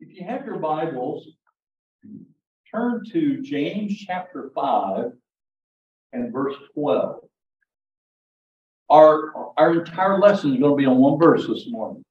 If 0.00 0.18
you 0.18 0.24
have 0.26 0.46
your 0.46 0.58
Bibles, 0.58 1.28
turn 2.74 3.02
to 3.12 3.42
James 3.42 3.94
chapter 3.98 4.50
5 4.54 5.12
and 6.14 6.32
verse 6.32 6.54
12. 6.72 7.20
Our, 8.88 9.52
our 9.58 9.78
entire 9.78 10.18
lesson 10.18 10.54
is 10.54 10.58
going 10.58 10.72
to 10.72 10.76
be 10.76 10.86
on 10.86 10.96
one 10.96 11.18
verse 11.18 11.46
this 11.46 11.66
morning. 11.68 12.02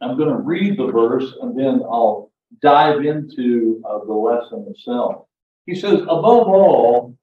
I'm 0.00 0.16
going 0.16 0.28
to 0.28 0.36
read 0.36 0.78
the 0.78 0.86
verse 0.86 1.34
and 1.42 1.58
then 1.58 1.82
I'll 1.82 2.30
dive 2.62 3.04
into 3.04 3.82
uh, 3.84 3.98
the 4.04 4.12
lesson 4.12 4.66
itself. 4.70 5.24
He 5.66 5.74
says, 5.74 6.02
Above 6.02 6.46
all, 6.46 7.16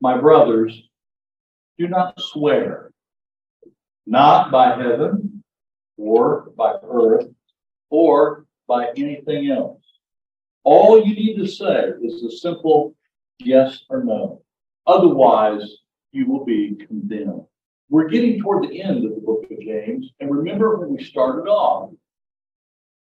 my 0.00 0.18
brothers, 0.18 0.76
do 1.78 1.86
not 1.86 2.20
swear, 2.20 2.90
not 4.06 4.50
by 4.50 4.74
heaven 4.76 5.44
or 5.96 6.50
by 6.56 6.74
earth 6.82 7.28
or 7.90 8.46
by 8.66 8.88
anything 8.96 9.50
else. 9.50 9.82
All 10.64 11.04
you 11.04 11.14
need 11.14 11.36
to 11.36 11.46
say 11.46 11.90
is 12.02 12.22
a 12.22 12.30
simple 12.30 12.94
yes 13.38 13.84
or 13.88 14.02
no. 14.02 14.42
Otherwise, 14.86 15.78
you 16.12 16.26
will 16.26 16.44
be 16.44 16.76
condemned. 16.86 17.44
We're 17.88 18.08
getting 18.08 18.40
toward 18.40 18.64
the 18.64 18.82
end 18.82 19.04
of 19.04 19.14
the 19.14 19.20
book 19.20 19.44
of 19.50 19.60
James. 19.60 20.10
And 20.18 20.30
remember 20.30 20.76
when 20.78 20.96
we 20.96 21.04
started 21.04 21.48
off, 21.48 21.92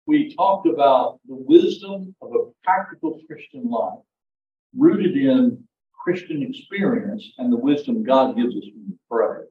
we 0.06 0.36
talked 0.36 0.68
about 0.68 1.20
the 1.28 1.36
wisdom 1.36 2.16
of 2.22 2.32
a 2.32 2.52
practical 2.64 3.20
Christian 3.28 3.70
life 3.70 4.00
rooted 4.76 5.18
in 5.18 5.64
Christian 5.94 6.44
experience 6.44 7.34
and 7.38 7.52
the 7.52 7.58
wisdom 7.58 8.04
God 8.04 8.36
gives 8.36 8.56
us 8.56 8.64
when 8.74 8.86
we 8.90 8.98
pray. 9.10 9.44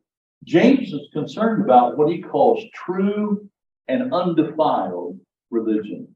James 0.45 0.93
is 0.93 1.09
concerned 1.13 1.63
about 1.63 1.99
what 1.99 2.09
he 2.09 2.23
calls 2.23 2.63
true 2.73 3.49
and 3.89 4.13
undefiled 4.13 5.19
religion. 5.51 6.09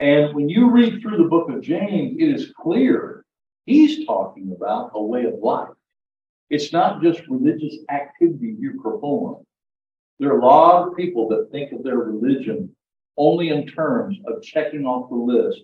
And 0.00 0.34
when 0.34 0.48
you 0.48 0.70
read 0.70 1.00
through 1.00 1.18
the 1.18 1.28
book 1.28 1.50
of 1.50 1.60
James, 1.60 2.16
it 2.18 2.24
is 2.24 2.52
clear 2.60 3.24
he's 3.66 4.06
talking 4.06 4.54
about 4.56 4.92
a 4.94 5.02
way 5.02 5.24
of 5.24 5.34
life. 5.40 5.68
It's 6.50 6.72
not 6.72 7.02
just 7.02 7.26
religious 7.28 7.74
activity 7.90 8.54
you 8.58 8.80
perform. 8.80 9.44
There 10.18 10.32
are 10.32 10.38
a 10.38 10.46
lot 10.46 10.88
of 10.88 10.96
people 10.96 11.28
that 11.28 11.50
think 11.50 11.72
of 11.72 11.82
their 11.82 11.98
religion 11.98 12.74
only 13.16 13.50
in 13.50 13.66
terms 13.66 14.16
of 14.26 14.42
checking 14.42 14.86
off 14.86 15.10
the 15.10 15.16
list. 15.16 15.62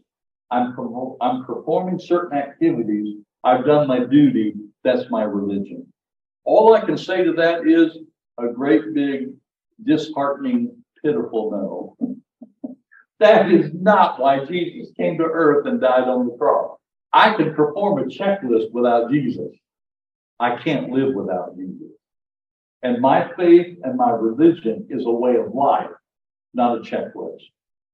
I'm, 0.50 0.76
I'm 1.20 1.44
performing 1.44 1.98
certain 1.98 2.36
activities. 2.36 3.16
I've 3.44 3.64
done 3.64 3.86
my 3.86 4.00
duty. 4.00 4.54
That's 4.82 5.10
my 5.10 5.22
religion. 5.22 5.86
All 6.44 6.74
I 6.74 6.80
can 6.80 6.98
say 6.98 7.24
to 7.24 7.32
that 7.34 7.66
is 7.66 7.96
a 8.38 8.48
great 8.48 8.92
big 8.94 9.32
disheartening 9.82 10.84
pitiful 11.02 11.96
no. 12.00 12.74
that 13.20 13.50
is 13.50 13.70
not 13.74 14.20
why 14.20 14.44
Jesus 14.44 14.92
came 14.96 15.18
to 15.18 15.24
earth 15.24 15.66
and 15.66 15.80
died 15.80 16.08
on 16.08 16.26
the 16.26 16.36
cross. 16.36 16.78
I 17.12 17.34
can 17.34 17.54
perform 17.54 17.98
a 17.98 18.06
checklist 18.06 18.72
without 18.72 19.10
Jesus. 19.10 19.52
I 20.40 20.56
can't 20.62 20.90
live 20.90 21.14
without 21.14 21.56
Jesus. 21.56 21.92
And 22.82 23.00
my 23.00 23.30
faith 23.36 23.78
and 23.82 23.96
my 23.96 24.10
religion 24.10 24.86
is 24.90 25.06
a 25.06 25.10
way 25.10 25.36
of 25.36 25.54
life, 25.54 25.90
not 26.52 26.78
a 26.78 26.80
checklist. 26.80 27.42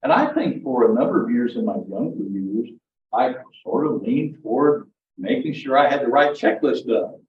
And 0.02 0.12
I 0.12 0.32
think 0.32 0.62
for 0.62 0.90
a 0.90 0.94
number 0.94 1.22
of 1.22 1.30
years 1.30 1.56
in 1.56 1.64
my 1.64 1.76
younger 1.88 2.24
years, 2.24 2.70
I 3.12 3.34
sort 3.62 3.86
of 3.86 4.02
leaned 4.02 4.38
toward 4.42 4.88
making 5.18 5.52
sure 5.52 5.76
I 5.76 5.90
had 5.90 6.00
the 6.00 6.08
right 6.08 6.32
checklist 6.32 6.86
done. 6.86 7.20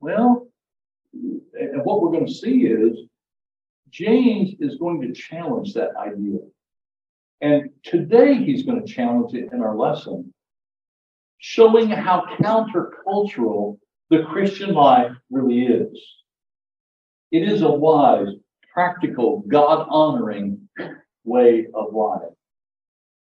Well, 0.00 0.48
and 1.12 1.84
what 1.84 2.00
we're 2.00 2.10
going 2.10 2.26
to 2.26 2.34
see 2.34 2.62
is 2.62 2.98
James 3.94 4.56
is 4.58 4.76
going 4.76 5.00
to 5.00 5.12
challenge 5.12 5.72
that 5.74 5.90
idea. 5.96 6.40
And 7.40 7.70
today 7.84 8.34
he's 8.34 8.64
going 8.64 8.84
to 8.84 8.92
challenge 8.92 9.34
it 9.34 9.52
in 9.52 9.62
our 9.62 9.76
lesson, 9.76 10.34
showing 11.38 11.90
how 11.90 12.24
countercultural 12.40 13.78
the 14.10 14.24
Christian 14.24 14.74
life 14.74 15.12
really 15.30 15.66
is. 15.66 15.96
It 17.30 17.48
is 17.48 17.62
a 17.62 17.70
wise, 17.70 18.26
practical, 18.72 19.44
God 19.46 19.86
honoring 19.88 20.68
way 21.22 21.68
of 21.72 21.94
life. 21.94 22.34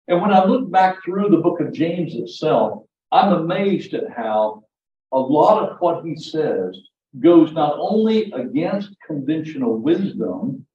And 0.06 0.22
when 0.22 0.32
I 0.32 0.44
look 0.44 0.70
back 0.70 1.02
through 1.04 1.30
the 1.30 1.38
book 1.38 1.58
of 1.58 1.72
James 1.72 2.14
itself, 2.14 2.84
I'm 3.10 3.32
amazed 3.32 3.92
at 3.94 4.04
how 4.16 4.62
a 5.10 5.18
lot 5.18 5.68
of 5.68 5.78
what 5.80 6.04
he 6.04 6.14
says 6.14 6.78
goes 7.20 7.52
not 7.52 7.76
only 7.78 8.32
against 8.32 8.96
conventional 9.06 9.78
wisdom, 9.78 10.66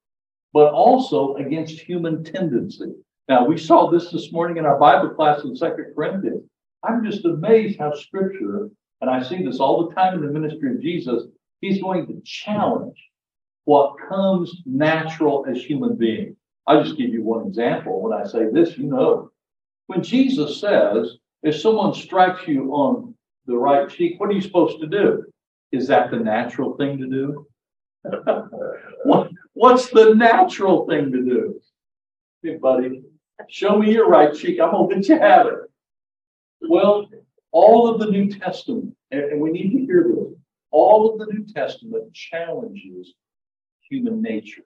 but 0.54 0.74
also 0.74 1.36
against 1.36 1.80
human 1.80 2.24
tendency. 2.24 2.94
Now, 3.28 3.46
we 3.46 3.58
saw 3.58 3.90
this 3.90 4.10
this 4.10 4.32
morning 4.32 4.58
in 4.58 4.66
our 4.66 4.80
Bible 4.80 5.10
class 5.10 5.44
in 5.44 5.56
Second 5.56 5.94
Corinthians. 5.96 6.44
I'm 6.84 7.04
just 7.06 7.26
amazed 7.26 7.78
how 7.78 7.94
Scripture, 7.94 8.70
and 9.02 9.10
I 9.10 9.22
see 9.22 9.44
this 9.44 9.60
all 9.60 9.88
the 9.88 9.96
time 9.96 10.16
in 10.16 10.22
the 10.22 10.40
ministry 10.40 10.72
of 10.72 10.82
Jesus, 10.82 11.24
he's 11.62 11.82
going 11.82 12.08
to 12.08 12.22
challenge 12.26 12.98
what 13.66 13.98
comes 14.08 14.52
natural 14.66 15.46
as 15.48 15.64
human 15.64 15.96
beings. 15.96 16.36
I'll 16.66 16.84
just 16.84 16.98
give 16.98 17.10
you 17.10 17.24
one 17.24 17.48
example. 17.48 18.02
When 18.02 18.14
I 18.14 18.26
say 18.26 18.50
this, 18.52 18.78
you 18.78 18.86
know. 18.86 19.32
When 19.88 20.02
Jesus 20.02 20.60
says, 20.60 21.18
if 21.44 21.60
someone 21.60 21.94
strikes 21.94 22.48
you 22.48 22.72
on 22.72 23.14
the 23.46 23.58
right 23.58 23.90
cheek, 23.90 24.20
what 24.20 24.30
are 24.30 24.34
you 24.34 24.42
supposed 24.42 24.80
to 24.80 24.88
do? 24.88 25.26
Is 25.72 25.88
that 25.88 26.12
the 26.12 26.18
natural 26.18 26.76
thing 26.78 26.98
to 26.98 27.08
do? 27.08 27.48
what, 29.04 29.32
what's 29.54 29.90
the 29.90 30.14
natural 30.16 30.88
thing 30.88 31.12
to 31.12 31.24
do? 31.24 31.62
Hey, 32.42 32.56
buddy, 32.56 33.04
show 33.50 33.78
me 33.78 33.94
your 33.94 34.10
right 34.10 34.34
cheek. 34.34 34.60
I'm 34.60 34.72
going 34.72 34.90
to 34.90 34.96
let 34.96 35.08
you 35.10 35.20
have 35.20 35.48
it. 35.48 35.54
Well, 36.62 37.10
all 37.52 37.90
of 37.90 38.00
the 38.00 38.08
New 38.08 38.30
Testament, 38.30 38.96
and 39.12 39.40
we 39.40 39.52
need 39.52 39.72
to 39.72 39.86
hear 39.86 40.08
this, 40.08 40.34
all 40.72 41.12
of 41.12 41.20
the 41.20 41.34
New 41.34 41.46
Testament 41.46 42.14
challenges 42.14 43.14
human 43.90 44.22
nature. 44.22 44.64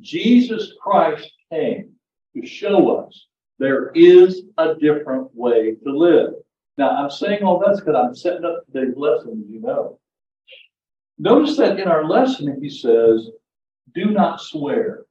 Jesus 0.00 0.72
Christ 0.80 1.30
came 1.52 1.92
to 2.34 2.46
show 2.46 2.96
us 2.96 3.26
there 3.58 3.90
is 3.94 4.42
a 4.58 4.74
different 4.74 5.34
way 5.34 5.74
to 5.84 5.90
live. 5.90 6.34
Now, 6.78 6.90
I'm 6.90 7.10
saying 7.10 7.42
all 7.42 7.58
this 7.58 7.80
because 7.80 7.96
I'm 7.96 8.14
setting 8.14 8.44
up 8.44 8.64
today's 8.66 8.96
lesson, 8.96 9.42
as 9.44 9.50
you 9.52 9.60
know. 9.60 9.98
Notice 11.18 11.56
that 11.56 11.80
in 11.80 11.88
our 11.88 12.04
lesson, 12.04 12.56
he 12.62 12.70
says, 12.70 13.30
do 13.96 14.06
not 14.06 14.40
swear. 14.40 15.04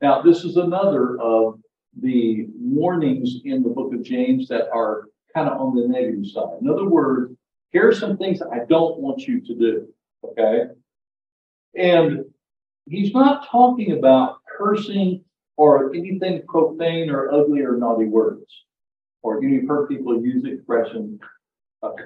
Now, 0.00 0.20
this 0.20 0.42
is 0.42 0.56
another 0.56 1.20
of 1.20 1.60
the 2.00 2.48
warnings 2.58 3.36
in 3.44 3.62
the 3.62 3.68
book 3.68 3.94
of 3.94 4.02
James 4.02 4.48
that 4.48 4.68
are 4.74 5.04
kind 5.32 5.48
of 5.48 5.60
on 5.60 5.76
the 5.76 5.86
negative 5.86 6.26
side. 6.26 6.58
In 6.60 6.68
other 6.68 6.88
words, 6.88 7.32
here 7.70 7.88
are 7.88 7.94
some 7.94 8.18
things 8.18 8.42
I 8.42 8.64
don't 8.68 8.98
want 8.98 9.22
you 9.28 9.40
to 9.42 9.54
do. 9.54 9.88
Okay. 10.24 10.64
And 11.76 12.24
he's 12.86 13.14
not 13.14 13.48
talking 13.48 13.92
about 13.92 14.38
cursing 14.58 15.22
or 15.56 15.94
anything 15.94 16.42
profane 16.48 17.10
or 17.10 17.32
ugly 17.32 17.60
or 17.60 17.76
naughty 17.76 18.06
words 18.06 18.64
or 19.22 19.42
you've 19.42 19.68
heard 19.68 19.88
people 19.88 20.20
use 20.20 20.42
the 20.42 20.52
expression 20.52 21.18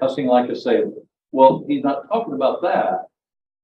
cussing 0.01 0.27
like 0.27 0.51
a 0.51 0.57
sailor. 0.57 0.93
Well, 1.33 1.65
he's 1.69 1.85
not 1.85 2.09
talking 2.09 2.35
about 2.35 2.63
that. 2.63 3.07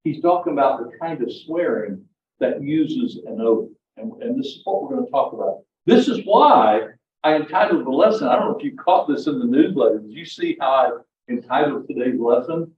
He's 0.04 0.20
talking 0.20 0.52
about 0.52 0.80
the 0.80 0.90
kind 0.98 1.22
of 1.22 1.32
swearing 1.32 2.04
that 2.40 2.62
uses 2.62 3.20
an 3.26 3.40
oath. 3.40 3.70
And, 3.96 4.12
and 4.22 4.38
this 4.38 4.46
is 4.46 4.60
what 4.64 4.82
we're 4.82 4.96
going 4.96 5.04
to 5.04 5.10
talk 5.10 5.32
about. 5.32 5.62
This 5.86 6.08
is 6.08 6.20
why 6.24 6.80
I 7.22 7.36
entitled 7.36 7.86
the 7.86 7.90
lesson. 7.90 8.28
I 8.28 8.36
don't 8.36 8.50
know 8.50 8.58
if 8.58 8.64
you 8.64 8.76
caught 8.76 9.08
this 9.08 9.26
in 9.26 9.38
the 9.38 9.44
newsletter. 9.44 10.00
Did 10.00 10.12
you 10.12 10.24
see 10.24 10.56
how 10.60 10.70
I 10.70 11.32
entitled 11.32 11.86
today's 11.86 12.18
lesson? 12.18 12.72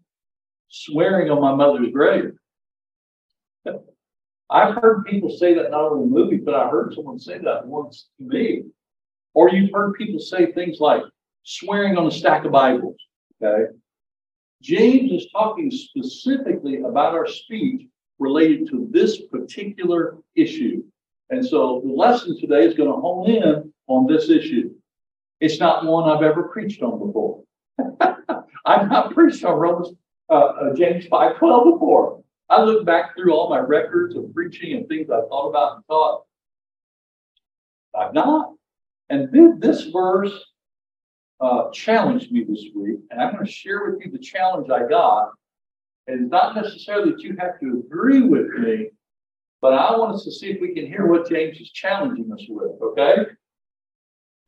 Swearing 0.69 1.31
on 1.31 1.41
my 1.41 1.55
mother's 1.55 1.93
grave. 1.93 2.33
I've 4.51 4.75
heard 4.75 5.06
people 5.06 5.31
say 5.31 5.55
that 5.55 5.71
not 5.71 5.91
only 5.91 6.05
in 6.05 6.11
movies, 6.11 6.43
but 6.44 6.55
I 6.55 6.69
heard 6.69 6.94
someone 6.94 7.19
say 7.19 7.38
that 7.38 7.67
once 7.67 8.09
to 8.19 8.25
me. 8.25 8.65
Or 9.35 9.51
you've 9.51 9.73
heard 9.73 9.95
people 9.95 10.21
say 10.21 10.53
things 10.53 10.79
like 10.81 11.03
swearing 11.43 11.99
on 11.99 12.07
a 12.07 12.11
stack 12.11 12.45
of 12.45 12.53
Bibles. 12.53 12.97
Okay. 13.43 13.73
James 14.63 15.13
is 15.13 15.31
talking 15.31 15.71
specifically 15.71 16.83
about 16.83 17.15
our 17.15 17.27
speech 17.27 17.83
related 18.19 18.69
to 18.71 18.89
this 18.91 19.21
particular 19.27 20.17
issue. 20.37 20.83
And 21.31 21.45
so 21.45 21.83
the 21.85 21.93
lesson 21.93 22.41
today 22.41 22.65
is 22.65 22.75
going 22.75 22.89
to 22.89 22.97
hone 22.97 23.31
in 23.31 23.73
on 23.89 24.07
this 24.07 24.31
issue. 24.31 24.71
It's 25.41 25.61
not 25.61 25.85
one 25.85 26.09
I've 26.09 26.23
ever 26.23 26.45
preached 26.45 26.83
on 26.83 26.99
before. 26.99 27.43
I've 28.65 28.89
not 28.89 29.13
preached 29.13 29.45
on 29.45 29.59
Romans, 29.59 29.89
uh, 30.31 30.35
uh, 30.35 30.75
James 30.75 31.05
5.12 31.07 31.73
before. 31.73 32.23
I 32.49 32.63
look 32.63 32.87
back 32.87 33.15
through 33.15 33.35
all 33.35 33.51
my 33.51 33.59
records 33.59 34.17
of 34.17 34.33
preaching 34.33 34.75
and 34.75 34.89
things 34.89 35.11
I've 35.11 35.29
thought 35.29 35.49
about 35.49 35.77
and 35.77 35.85
thought, 35.87 36.23
I've 37.95 38.15
not. 38.15 38.53
And 39.11 39.29
then 39.33 39.59
this 39.61 39.85
verse 39.85 40.33
uh, 41.41 41.71
challenged 41.73 42.33
me 42.33 42.45
this 42.45 42.65
week, 42.75 43.01
and 43.11 43.21
I'm 43.21 43.35
going 43.35 43.45
to 43.45 43.51
share 43.51 43.91
with 43.91 44.05
you 44.05 44.11
the 44.11 44.19
challenge 44.19 44.71
I 44.71 44.87
got. 44.89 45.33
And 46.06 46.23
it's 46.23 46.31
not 46.31 46.55
necessarily 46.55 47.12
that 47.12 47.21
you 47.21 47.37
have 47.39 47.59
to 47.61 47.83
agree 47.85 48.23
with 48.23 48.49
me, 48.49 48.91
but 49.61 49.73
I 49.73 49.97
want 49.97 50.15
us 50.15 50.25
to 50.25 50.33
see 50.33 50.51
if 50.51 50.61
we 50.61 50.75
can 50.75 50.87
hear 50.87 51.06
what 51.06 51.29
James 51.29 51.59
is 51.59 51.71
challenging 51.71 52.31
us 52.33 52.45
with, 52.49 52.73
okay? 52.83 53.27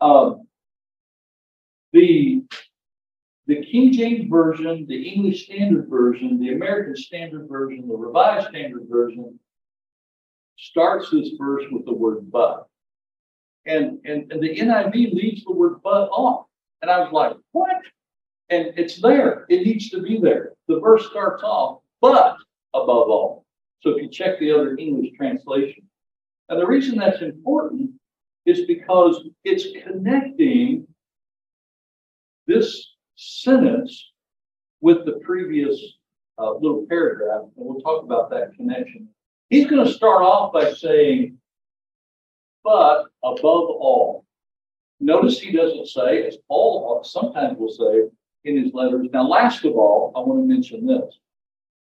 Um, 0.01 0.47
the, 1.93 2.45
the 3.47 3.65
King 3.65 3.93
James 3.93 4.29
Version, 4.29 4.87
the 4.87 5.09
English 5.09 5.45
Standard 5.45 5.89
Version, 5.89 6.39
the 6.39 6.53
American 6.53 6.97
Standard 6.97 7.49
Version, 7.49 7.89
the 7.89 7.95
Revised 7.95 8.49
Standard 8.49 8.87
Version 8.91 9.39
starts 10.59 11.11
this 11.11 11.31
verse 11.39 11.65
with 11.71 11.85
the 11.87 11.95
word 11.95 12.31
but. 12.31 12.67
And, 13.67 13.99
and, 14.05 14.31
and 14.31 14.43
the 14.43 14.57
NIV 14.57 15.13
leaves 15.13 15.45
the 15.45 15.53
word 15.53 15.81
but 15.83 16.09
off. 16.11 16.47
And 16.83 16.91
I 16.91 17.01
was 17.01 17.13
like, 17.13 17.37
what? 17.53 17.83
And 18.49 18.73
it's 18.77 19.01
there. 19.01 19.45
It 19.49 19.67
needs 19.67 19.91
to 19.91 20.01
be 20.01 20.21
there. 20.21 20.53
The 20.69 20.79
verse 20.79 21.07
starts 21.11 21.43
off, 21.43 21.81
but 22.01 22.37
above 22.75 23.09
all. 23.09 23.45
So 23.81 23.91
if 23.91 24.03
you 24.03 24.09
check 24.09 24.39
the 24.39 24.53
other 24.53 24.77
English 24.77 25.17
translation. 25.17 25.83
And 26.49 26.61
the 26.61 26.67
reason 26.67 26.97
that's 26.97 27.23
important 27.23 27.91
is 28.45 28.67
because 28.67 29.29
it's 29.45 29.67
connecting 29.85 30.87
this 32.47 32.95
sentence 33.17 34.13
with 34.81 35.05
the 35.05 35.21
previous 35.25 35.81
uh, 36.39 36.53
little 36.55 36.87
paragraph, 36.89 37.43
and 37.43 37.53
we'll 37.57 37.81
talk 37.81 38.05
about 38.05 38.31
that 38.31 38.55
connection. 38.55 39.09
He's 39.51 39.67
going 39.67 39.85
to 39.85 39.93
start 39.93 40.23
off 40.23 40.53
by 40.53 40.73
saying, 40.73 41.39
but 42.67 43.05
above 43.23 43.71
all. 43.71 44.27
Notice 44.99 45.39
he 45.39 45.53
doesn't 45.53 45.87
say, 45.87 46.27
as 46.27 46.37
Paul 46.49 47.01
sometimes 47.05 47.57
will 47.59 47.71
say 47.71 48.11
in 48.43 48.61
his 48.61 48.75
letters, 48.75 49.07
now, 49.13 49.23
last 49.23 49.65
of 49.65 49.77
all, 49.77 50.13
I 50.17 50.19
want 50.19 50.41
to 50.43 50.53
mention 50.53 50.85
this. 50.85 51.21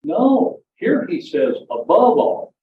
No, 0.03 0.59
here 0.75 1.07
he 1.09 1.21
says, 1.21 1.55
above 1.71 2.19
all. 2.19 2.55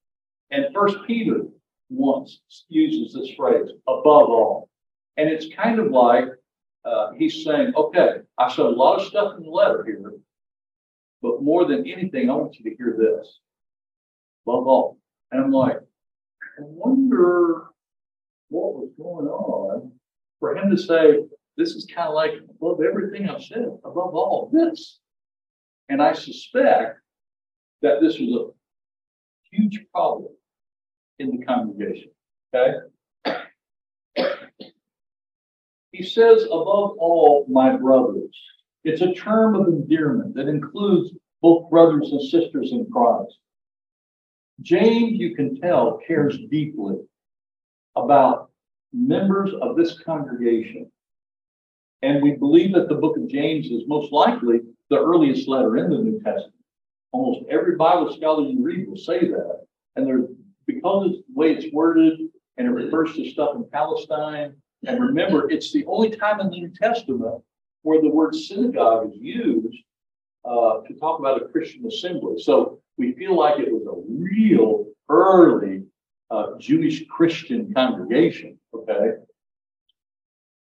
And 0.52 0.74
First 0.74 0.98
Peter 1.08 1.44
once 1.90 2.42
uses 2.68 3.14
this 3.14 3.34
phrase, 3.38 3.70
above 3.88 4.30
all. 4.30 4.70
And 5.16 5.30
it's 5.30 5.56
kind 5.56 5.80
of 5.80 5.92
like 5.92 6.26
uh, 6.84 7.12
he's 7.18 7.46
saying, 7.46 7.72
okay, 7.78 8.18
I 8.38 8.54
said 8.54 8.66
a 8.66 8.70
lot 8.70 9.00
of 9.00 9.08
stuff 9.08 9.38
in 9.38 9.44
the 9.44 9.50
letter 9.50 9.86
here, 9.86 10.12
but 11.22 11.42
more 11.42 11.64
than 11.66 11.88
anything, 11.88 12.30
I 12.30 12.36
want 12.36 12.60
you 12.60 12.70
to 12.70 12.76
hear 12.76 12.94
this. 12.98 13.40
Above 14.46 14.68
all. 14.68 14.98
And 15.32 15.42
I'm 15.42 15.52
like, 15.52 15.78
I 15.78 16.62
wonder 16.64 17.71
what 18.52 18.76
was 18.76 18.90
going 18.98 19.28
on 19.28 19.92
for 20.40 20.56
him 20.56 20.70
to 20.70 20.78
say, 20.78 21.24
this 21.58 21.72
is 21.72 21.88
kind 21.94 22.10
of 22.10 22.14
like 22.14 22.34
above 22.50 22.82
everything 22.82 23.30
I've 23.30 23.44
said, 23.44 23.66
above 23.84 24.14
all 24.14 24.50
this. 24.52 25.00
And 25.90 26.02
I 26.02 26.14
suspect 26.14 27.00
that 27.82 28.02
this 28.02 28.20
was 28.20 28.50
a 28.50 29.56
huge 29.56 29.86
problem 29.94 30.34
in 31.20 31.38
the 31.38 31.46
congregation. 31.46 32.12
Okay? 32.54 32.78
He 35.92 36.04
says, 36.04 36.44
above 36.44 36.96
all, 36.98 37.46
my 37.50 37.76
brothers. 37.76 38.36
It's 38.84 39.02
a 39.02 39.14
term 39.14 39.56
of 39.56 39.68
endearment 39.68 40.36
that 40.36 40.48
includes 40.48 41.12
both 41.42 41.70
brothers 41.70 42.12
and 42.12 42.22
sisters 42.22 42.72
in 42.72 42.88
Christ. 42.92 43.38
James, 44.62 45.20
you 45.20 45.36
can 45.36 45.60
tell, 45.60 46.00
cares 46.08 46.38
deeply 46.50 46.98
about 47.96 48.52
members 48.94 49.52
of 49.62 49.76
this 49.76 50.00
congregation. 50.00 50.92
And 52.02 52.22
we 52.22 52.32
believe 52.32 52.74
that 52.74 52.90
the 52.90 52.96
book 52.96 53.18
of 53.18 53.28
James 53.28 53.68
is 53.68 53.84
most 53.88 54.12
likely 54.12 54.62
the 54.90 55.00
earliest 55.00 55.48
letter 55.48 55.78
in 55.78 55.90
the 55.90 55.98
New 55.98 56.20
Testament. 56.20 56.54
Almost 57.12 57.46
every 57.50 57.76
Bible 57.76 58.14
scholar 58.16 58.48
you 58.48 58.64
read 58.64 58.88
will 58.88 58.98
say 58.98 59.20
that. 59.20 59.62
And 59.96 60.08
there's 60.08 60.26
because 60.66 61.06
of 61.06 61.12
the 61.12 61.24
way 61.34 61.54
it's 61.54 61.74
worded 61.74 62.20
and 62.58 62.68
it 62.68 62.72
refers 62.72 63.14
to 63.16 63.30
stuff 63.30 63.56
in 63.56 63.66
Palestine. 63.72 64.56
And 64.88 65.00
remember, 65.00 65.50
it's 65.50 65.72
the 65.72 65.86
only 65.86 66.10
time 66.10 66.40
in 66.40 66.50
the 66.50 66.58
New 66.58 66.72
Testament 66.74 67.44
where 67.84 68.02
the 68.02 68.10
word 68.10 68.36
synagogue 68.36 69.12
is 69.12 69.18
used 69.18 69.78
uh, 70.46 70.82
to 70.88 70.94
talk 71.00 71.20
about 71.20 71.42
a 71.42 71.48
Christian 71.48 71.86
assembly. 71.86 72.42
So 72.42 72.80
we 72.98 73.14
feel 73.14 73.38
like 73.38 73.60
it 73.60 73.72
was 73.72 73.86
a 73.86 74.02
real 74.08 74.86
early 75.10 75.84
uh, 76.32 76.58
Jewish 76.60 77.06
Christian 77.08 77.74
congregation. 77.74 78.58
Okay. 78.74 79.12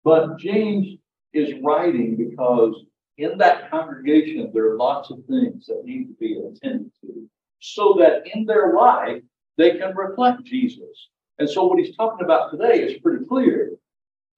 But 0.04 0.38
James 0.38 0.98
is 1.32 1.54
writing 1.62 2.16
because 2.16 2.84
in 3.18 3.38
that 3.38 3.70
congregation, 3.70 4.50
there 4.52 4.70
are 4.70 4.76
lots 4.76 5.10
of 5.10 5.18
things 5.28 5.66
that 5.66 5.82
need 5.84 6.08
to 6.08 6.14
be 6.20 6.38
attended 6.38 6.90
to 7.00 7.28
so 7.60 7.96
that 7.98 8.22
in 8.34 8.44
their 8.44 8.74
life, 8.74 9.22
they 9.56 9.78
can 9.78 9.96
reflect 9.96 10.44
Jesus. 10.44 11.08
And 11.38 11.48
so 11.48 11.66
what 11.66 11.78
he's 11.78 11.96
talking 11.96 12.24
about 12.24 12.50
today 12.50 12.82
is 12.82 13.00
pretty 13.00 13.24
clear 13.24 13.72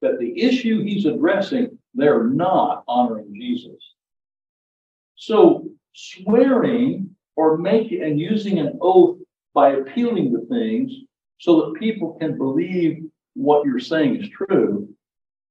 that 0.00 0.18
the 0.20 0.40
issue 0.40 0.82
he's 0.82 1.06
addressing, 1.06 1.76
they're 1.94 2.24
not 2.24 2.84
honoring 2.86 3.34
Jesus. 3.34 3.82
So 5.16 5.68
swearing 5.94 7.10
or 7.34 7.58
making 7.58 8.02
and 8.02 8.20
using 8.20 8.60
an 8.60 8.78
oath 8.80 9.18
by 9.54 9.70
appealing 9.70 10.32
to 10.32 10.46
things 10.46 10.92
so 11.38 11.60
that 11.60 11.80
people 11.80 12.16
can 12.20 12.36
believe 12.36 13.04
what 13.34 13.64
you're 13.64 13.80
saying 13.80 14.16
is 14.16 14.28
true. 14.28 14.88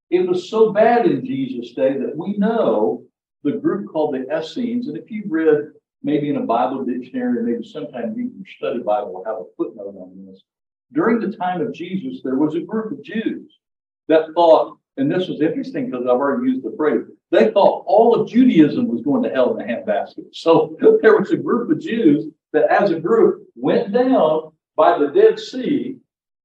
It 0.10 0.28
was 0.28 0.50
so 0.50 0.72
bad 0.72 1.06
in 1.06 1.26
Jesus' 1.26 1.74
day 1.74 1.98
that 1.98 2.16
we 2.16 2.38
know 2.38 3.04
the 3.44 3.54
group 3.54 3.90
called 3.92 4.14
the 4.14 4.26
Essenes, 4.38 4.88
and 4.88 4.98
if 4.98 5.10
you 5.10 5.24
read 5.28 5.72
maybe 6.04 6.30
in 6.30 6.38
a 6.38 6.42
Bible 6.42 6.86
dictionary, 6.86 7.44
maybe 7.44 7.66
sometime 7.66 8.14
read 8.14 8.32
your 8.36 8.46
study 8.58 8.80
Bible 8.80 9.14
will 9.14 9.26
have 9.26 9.38
a 9.38 9.46
footnote 9.56 9.96
on 9.98 10.26
this. 10.26 10.42
During 10.94 11.20
the 11.20 11.36
time 11.36 11.62
of 11.62 11.74
Jesus, 11.74 12.22
there 12.24 12.38
was 12.38 12.56
a 12.56 12.62
group 12.62 12.92
of 12.92 13.04
Jews 13.04 13.58
that 14.08 14.34
thought, 14.34 14.78
and 14.98 15.12
this 15.12 15.28
was 15.28 15.42
interesting 15.42 15.90
because 15.90 16.06
I've 16.06 16.12
already 16.12 16.52
used 16.52 16.64
the 16.64 16.76
phrase, 16.78 17.02
they 17.32 17.52
thought 17.52 17.84
all 17.88 18.16
of 18.16 18.30
Judaism 18.30 18.88
was 18.88 19.02
going 19.02 19.24
to 19.24 19.30
hell 19.30 19.58
in 19.58 19.62
a 19.62 19.74
handbasket. 19.74 20.28
So 20.34 20.78
there 21.02 21.18
was 21.18 21.32
a 21.32 21.38
group 21.38 21.70
of 21.70 21.80
Jews 21.80 22.26
that, 22.54 22.72
as 22.72 22.92
a 22.92 23.00
group, 23.00 23.48
went 23.56 23.92
down 23.92 24.54
by 24.78 24.98
the 24.98 25.08
Dead 25.08 25.40
Sea, 25.40 25.98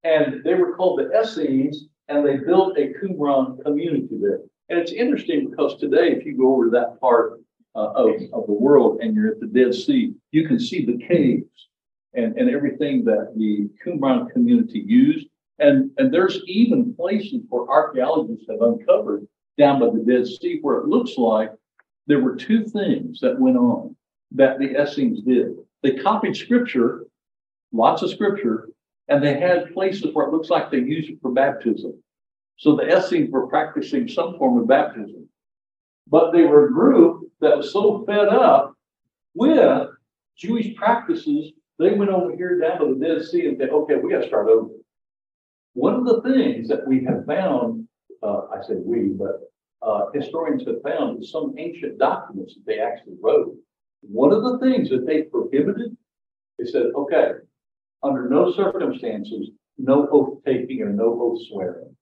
and 0.03 0.43
they 0.43 0.55
were 0.55 0.75
called 0.75 0.99
the 0.99 1.21
Essenes, 1.21 1.85
and 2.09 2.27
they 2.27 2.39
built 2.39 2.77
a 2.79 2.93
Qumran 2.95 3.63
community 3.63 4.19
there. 4.21 4.41
And 4.69 4.81
it's 4.81 4.91
interesting 4.91 5.51
because 5.51 5.79
today, 5.79 6.13
if 6.13 6.25
you 6.25 6.37
go 6.37 6.55
over 6.55 6.65
to 6.65 6.71
that 6.71 6.99
part 6.99 7.41
uh, 7.77 7.91
of, 7.91 8.11
of 8.33 8.47
the 8.47 8.53
world 8.53 9.01
and 9.01 9.15
you're 9.15 9.33
at 9.33 9.41
the 9.41 9.47
Dead 9.47 9.75
Sea, 9.75 10.15
you 10.31 10.49
can 10.49 10.59
see 10.59 10.85
the 10.85 10.99
caves 11.07 11.69
and, 12.15 12.37
and 12.37 12.51
everything 12.51 13.05
that 13.05 13.35
the 13.37 13.69
Qumran 13.85 14.31
community 14.33 14.83
used. 14.85 15.27
And, 15.59 15.91
and 15.99 16.13
there's 16.13 16.41
even 16.47 16.95
places 16.95 17.43
where 17.49 17.69
archaeologists 17.69 18.47
have 18.51 18.63
uncovered 18.63 19.27
down 19.59 19.79
by 19.79 19.87
the 19.87 20.05
Dead 20.05 20.27
Sea 20.27 20.59
where 20.63 20.79
it 20.79 20.87
looks 20.87 21.17
like 21.19 21.53
there 22.07 22.21
were 22.21 22.35
two 22.35 22.65
things 22.65 23.21
that 23.21 23.39
went 23.39 23.57
on 23.57 23.95
that 24.33 24.59
the 24.59 24.83
Essenes 24.83 25.23
did. 25.23 25.53
They 25.83 25.93
copied 25.93 26.37
scripture, 26.37 27.05
lots 27.73 28.03
of 28.03 28.11
scripture, 28.11 28.69
and 29.09 29.23
they 29.23 29.39
had 29.39 29.73
places 29.73 30.13
where 30.13 30.27
it 30.27 30.33
looks 30.33 30.51
like 30.51 30.71
they 30.71 30.79
used 30.79 31.11
it 31.11 31.19
for 31.21 31.33
baptism. 31.33 32.01
So 32.57 32.77
the 32.77 32.97
Essenes 32.97 33.31
were 33.31 33.49
practicing 33.49 34.09
some 34.09 34.39
form 34.39 34.59
of 34.59 34.69
baptism. 34.69 35.29
But 36.09 36.33
they 36.33 36.43
were 36.43 36.67
a 36.67 36.73
group 36.73 37.31
that 37.41 37.57
was 37.57 37.73
so 37.73 38.05
fed 38.07 38.29
up 38.29 38.75
with 39.35 39.89
Jewish 40.37 40.75
practices, 40.77 41.53
they 41.79 41.93
went 41.93 42.11
over 42.11 42.35
here 42.37 42.59
down 42.59 42.81
to 42.81 42.95
the 42.95 43.07
Dead 43.07 43.25
Sea 43.25 43.47
and 43.47 43.59
said, 43.59 43.71
okay, 43.71 43.97
we 43.97 44.11
got 44.11 44.23
to 44.23 44.29
start 44.29 44.49
over. 44.49 44.71
One 45.75 45.95
of 45.95 46.05
the 46.05 46.21
things 46.23 46.69
that 46.69 46.87
we 46.87 47.05
have 47.05 47.25
found, 47.27 47.89
uh, 48.23 48.43
I 48.53 48.63
say 48.67 48.75
we, 48.75 49.09
but 49.09 49.41
uh, 49.81 50.07
historians 50.13 50.65
have 50.67 50.83
found 50.83 51.25
some 51.25 51.55
ancient 51.59 51.99
documents 51.99 52.55
that 52.55 52.67
they 52.67 52.79
actually 52.79 53.17
wrote. 53.21 53.55
One 54.03 54.33
of 54.33 54.43
the 54.43 54.59
things 54.59 54.91
that 54.91 55.07
they 55.07 55.23
prohibited, 55.23 55.97
they 56.59 56.67
said, 56.67 56.87
okay, 56.95 57.33
under 58.03 58.29
no 58.29 58.53
circumstances, 58.53 59.51
no 59.79 60.09
oath 60.11 60.39
taking 60.45 60.83
or 60.83 60.91
no 60.91 61.19
oath 61.21 61.41
swearing. 61.49 61.95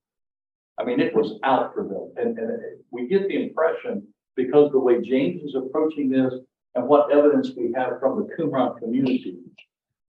I 0.77 0.83
mean, 0.83 0.99
it 0.99 1.15
was 1.15 1.39
out 1.43 1.73
for 1.73 1.83
them. 1.83 2.13
And, 2.17 2.37
and 2.37 2.59
we 2.91 3.07
get 3.07 3.27
the 3.27 3.43
impression 3.43 4.07
because 4.35 4.71
the 4.71 4.79
way 4.79 5.01
James 5.01 5.43
is 5.43 5.55
approaching 5.55 6.09
this 6.09 6.33
and 6.75 6.87
what 6.87 7.11
evidence 7.11 7.51
we 7.55 7.73
have 7.75 7.99
from 7.99 8.17
the 8.17 8.33
Qumran 8.35 8.79
community, 8.79 9.37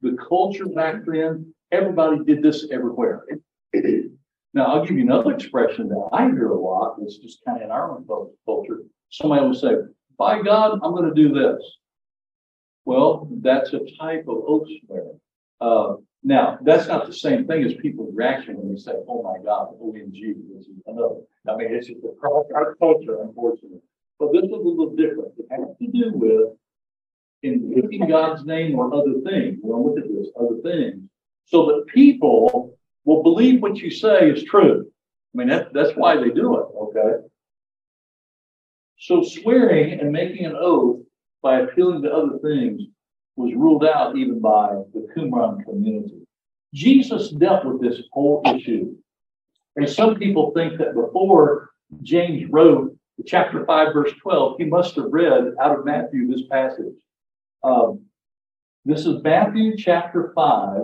the 0.01 0.17
culture 0.29 0.67
back 0.67 1.05
then, 1.07 1.53
everybody 1.73 2.25
did 2.25 2.43
this 2.43 2.67
everywhere. 2.71 3.25
Now, 4.55 4.67
I'll 4.67 4.85
give 4.85 4.97
you 4.97 5.03
another 5.03 5.33
expression 5.33 5.89
that 5.89 6.09
I 6.13 6.27
hear 6.27 6.51
a 6.51 6.61
lot. 6.61 6.97
It's 7.01 7.17
just 7.19 7.43
kind 7.45 7.59
of 7.59 7.65
in 7.65 7.71
our 7.71 7.91
own 7.91 8.07
culture. 8.45 8.83
Somebody 9.11 9.47
will 9.47 9.55
say, 9.55 9.75
by 10.19 10.43
God, 10.43 10.79
I'm 10.83 10.93
going 10.93 11.09
to 11.09 11.15
do 11.15 11.33
this. 11.33 11.63
Well, 12.85 13.29
that's 13.41 13.73
a 13.73 13.81
type 13.99 14.25
of 14.29 14.43
oath 14.47 14.69
swearing. 14.85 15.21
Uh, 15.63 15.95
now, 16.25 16.59
that's 16.63 16.89
not 16.89 17.07
the 17.07 17.13
same 17.13 17.47
thing 17.47 17.63
as 17.63 17.75
people's 17.75 18.13
reaction 18.15 18.57
when 18.57 18.75
they 18.75 18.81
say, 18.81 18.93
oh 19.09 19.23
my 19.23 19.39
God, 19.45 19.69
OMG, 19.81 20.35
is 20.59 20.67
another. 20.87 21.21
I 21.49 21.57
mean, 21.57 21.73
it's 21.73 21.87
just 21.87 22.01
across 22.05 22.47
our 22.55 22.75
culture, 22.77 23.23
unfortunately. 23.23 23.79
But 24.19 24.33
this 24.33 24.43
is 24.43 24.51
a 24.51 24.57
little 24.57 24.95
different. 24.97 25.33
It 25.39 25.47
has 25.51 25.77
to 25.81 25.87
do 25.87 26.13
with 26.15 26.49
invoking 27.45 28.09
God's 28.09 28.45
name 28.45 28.77
or 28.77 28.93
other 28.93 29.21
things. 29.25 29.59
Well, 29.63 29.87
look 29.87 29.99
at 29.99 30.11
this, 30.11 30.29
other 30.39 30.61
things. 30.63 31.03
so 31.45 31.67
that 31.67 31.87
people 31.95 32.77
will 33.05 33.23
believe 33.23 33.63
what 33.63 33.79
you 33.79 33.91
say 33.91 34.31
is 34.31 34.43
true. 34.45 34.91
I 35.35 35.39
mean, 35.39 35.49
that, 35.49 35.73
that's 35.73 35.97
why 35.97 36.17
they 36.17 36.31
do 36.31 36.57
it, 36.59 36.67
okay? 36.83 37.25
So 38.99 39.23
swearing 39.23 40.01
and 40.01 40.13
making 40.13 40.45
an 40.47 40.57
oath 40.57 41.01
by 41.41 41.61
appealing 41.61 42.03
to 42.03 42.13
other 42.13 42.39
things 42.39 42.83
was 43.37 43.55
ruled 43.55 43.85
out 43.85 44.17
even 44.17 44.41
by 44.41 44.69
the 44.93 45.09
Qumran 45.15 45.65
community. 45.65 46.27
Jesus 46.75 47.31
dealt 47.31 47.65
with 47.65 47.81
this 47.81 48.03
whole 48.13 48.43
issue. 48.47 48.95
And 49.77 49.89
some 49.89 50.17
people 50.17 50.53
think 50.55 50.79
that 50.79 50.95
before 50.95 51.71
James 52.03 52.49
wrote 52.51 52.97
chapter 53.27 53.65
5, 53.65 53.95
verse 53.95 54.13
12, 54.23 54.57
he 54.59 54.65
must 54.65 54.97
have 54.97 55.07
read 55.11 55.55
out 55.61 55.79
of 55.79 55.85
Matthew 55.85 56.27
this 56.27 56.47
passage. 56.51 56.95
Um, 57.63 58.07
this 58.85 59.07
is 59.07 59.23
Matthew 59.23 59.77
chapter 59.77 60.33
5, 60.35 60.81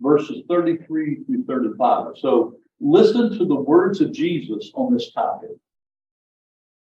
verses 0.00 0.42
33 0.48 1.24
through 1.24 1.44
35. 1.44 2.14
So 2.18 2.56
listen 2.80 3.36
to 3.38 3.44
the 3.44 3.54
words 3.54 4.00
of 4.00 4.12
Jesus 4.12 4.70
on 4.74 4.92
this 4.92 5.12
topic. 5.12 5.50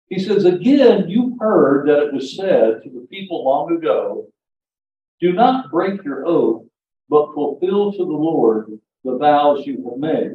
He 0.08 0.18
says, 0.18 0.44
Again, 0.44 1.08
you've 1.08 1.38
heard 1.40 1.88
that 1.88 2.04
it 2.04 2.12
was 2.12 2.37
said 2.37 2.82
to 2.82 2.90
the 2.90 3.06
people 3.11 3.44
long 3.44 3.75
ago, 3.76 4.28
do 5.21 5.33
not 5.33 5.71
break 5.71 6.02
your 6.04 6.26
oath, 6.26 6.64
but 7.09 7.33
fulfill 7.35 7.92
to 7.92 7.99
the 7.99 8.04
Lord 8.04 8.78
the 9.04 9.16
vows 9.16 9.66
you 9.66 9.85
have 9.88 9.99
made. 9.99 10.33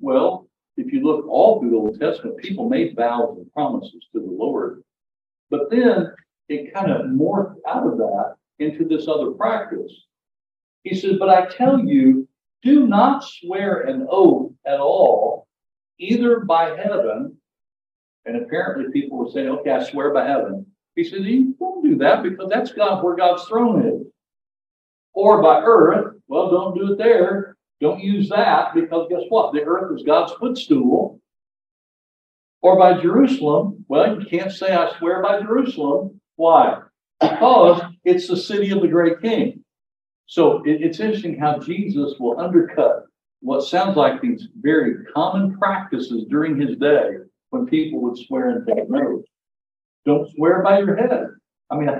Well, 0.00 0.48
if 0.76 0.92
you 0.92 1.02
look 1.02 1.26
all 1.28 1.60
through 1.60 1.70
the 1.70 1.76
Old 1.76 2.00
Testament, 2.00 2.38
people 2.38 2.68
made 2.68 2.96
vows 2.96 3.36
and 3.36 3.52
promises 3.52 4.06
to 4.12 4.20
the 4.20 4.30
Lord. 4.30 4.82
But 5.50 5.70
then 5.70 6.12
it 6.48 6.72
kind 6.72 6.90
of 6.90 7.06
morphed 7.06 7.56
out 7.66 7.86
of 7.86 7.98
that 7.98 8.36
into 8.58 8.84
this 8.86 9.08
other 9.08 9.32
practice. 9.32 9.92
He 10.84 10.94
says, 10.94 11.16
But 11.18 11.28
I 11.28 11.46
tell 11.46 11.80
you, 11.80 12.28
do 12.62 12.86
not 12.86 13.24
swear 13.24 13.82
an 13.82 14.06
oath 14.10 14.52
at 14.66 14.80
all, 14.80 15.46
either 15.98 16.40
by 16.40 16.76
heaven, 16.76 17.36
and 18.24 18.36
apparently 18.36 18.92
people 18.92 19.18
were 19.18 19.30
saying, 19.30 19.48
Okay, 19.48 19.70
I 19.70 19.82
swear 19.82 20.12
by 20.12 20.26
heaven. 20.26 20.66
He 20.98 21.04
says, 21.04 21.20
You 21.20 21.54
don't 21.60 21.84
do 21.84 21.96
that 21.98 22.24
because 22.24 22.50
that's 22.50 22.72
God 22.72 23.04
where 23.04 23.14
God's 23.14 23.44
throne 23.44 23.86
is. 23.86 24.06
Or 25.14 25.40
by 25.40 25.60
earth, 25.60 26.16
well, 26.26 26.50
don't 26.50 26.76
do 26.76 26.92
it 26.92 26.98
there. 26.98 27.56
Don't 27.80 28.00
use 28.00 28.28
that 28.30 28.74
because 28.74 29.06
guess 29.08 29.22
what? 29.28 29.52
The 29.52 29.62
earth 29.62 29.96
is 29.96 30.04
God's 30.04 30.32
footstool. 30.32 31.20
Or 32.62 32.76
by 32.76 33.00
Jerusalem, 33.00 33.84
well, 33.86 34.18
you 34.18 34.26
can't 34.26 34.50
say, 34.50 34.74
I 34.74 34.92
swear 34.98 35.22
by 35.22 35.40
Jerusalem. 35.40 36.20
Why? 36.34 36.80
Because 37.20 37.80
it's 38.04 38.26
the 38.26 38.36
city 38.36 38.72
of 38.72 38.82
the 38.82 38.88
great 38.88 39.22
king. 39.22 39.62
So 40.26 40.64
it, 40.64 40.82
it's 40.82 40.98
interesting 40.98 41.38
how 41.38 41.60
Jesus 41.60 42.14
will 42.18 42.40
undercut 42.40 43.04
what 43.38 43.62
sounds 43.62 43.96
like 43.96 44.20
these 44.20 44.48
very 44.60 45.04
common 45.14 45.56
practices 45.58 46.24
during 46.28 46.60
his 46.60 46.76
day 46.76 47.18
when 47.50 47.66
people 47.66 48.00
would 48.00 48.18
swear 48.18 48.48
and 48.48 48.66
take 48.66 48.90
oaths. 48.92 49.28
Don't 50.08 50.34
swear 50.34 50.62
by 50.62 50.78
your 50.78 50.96
head. 50.96 51.26
I 51.68 51.76
mean, 51.76 51.90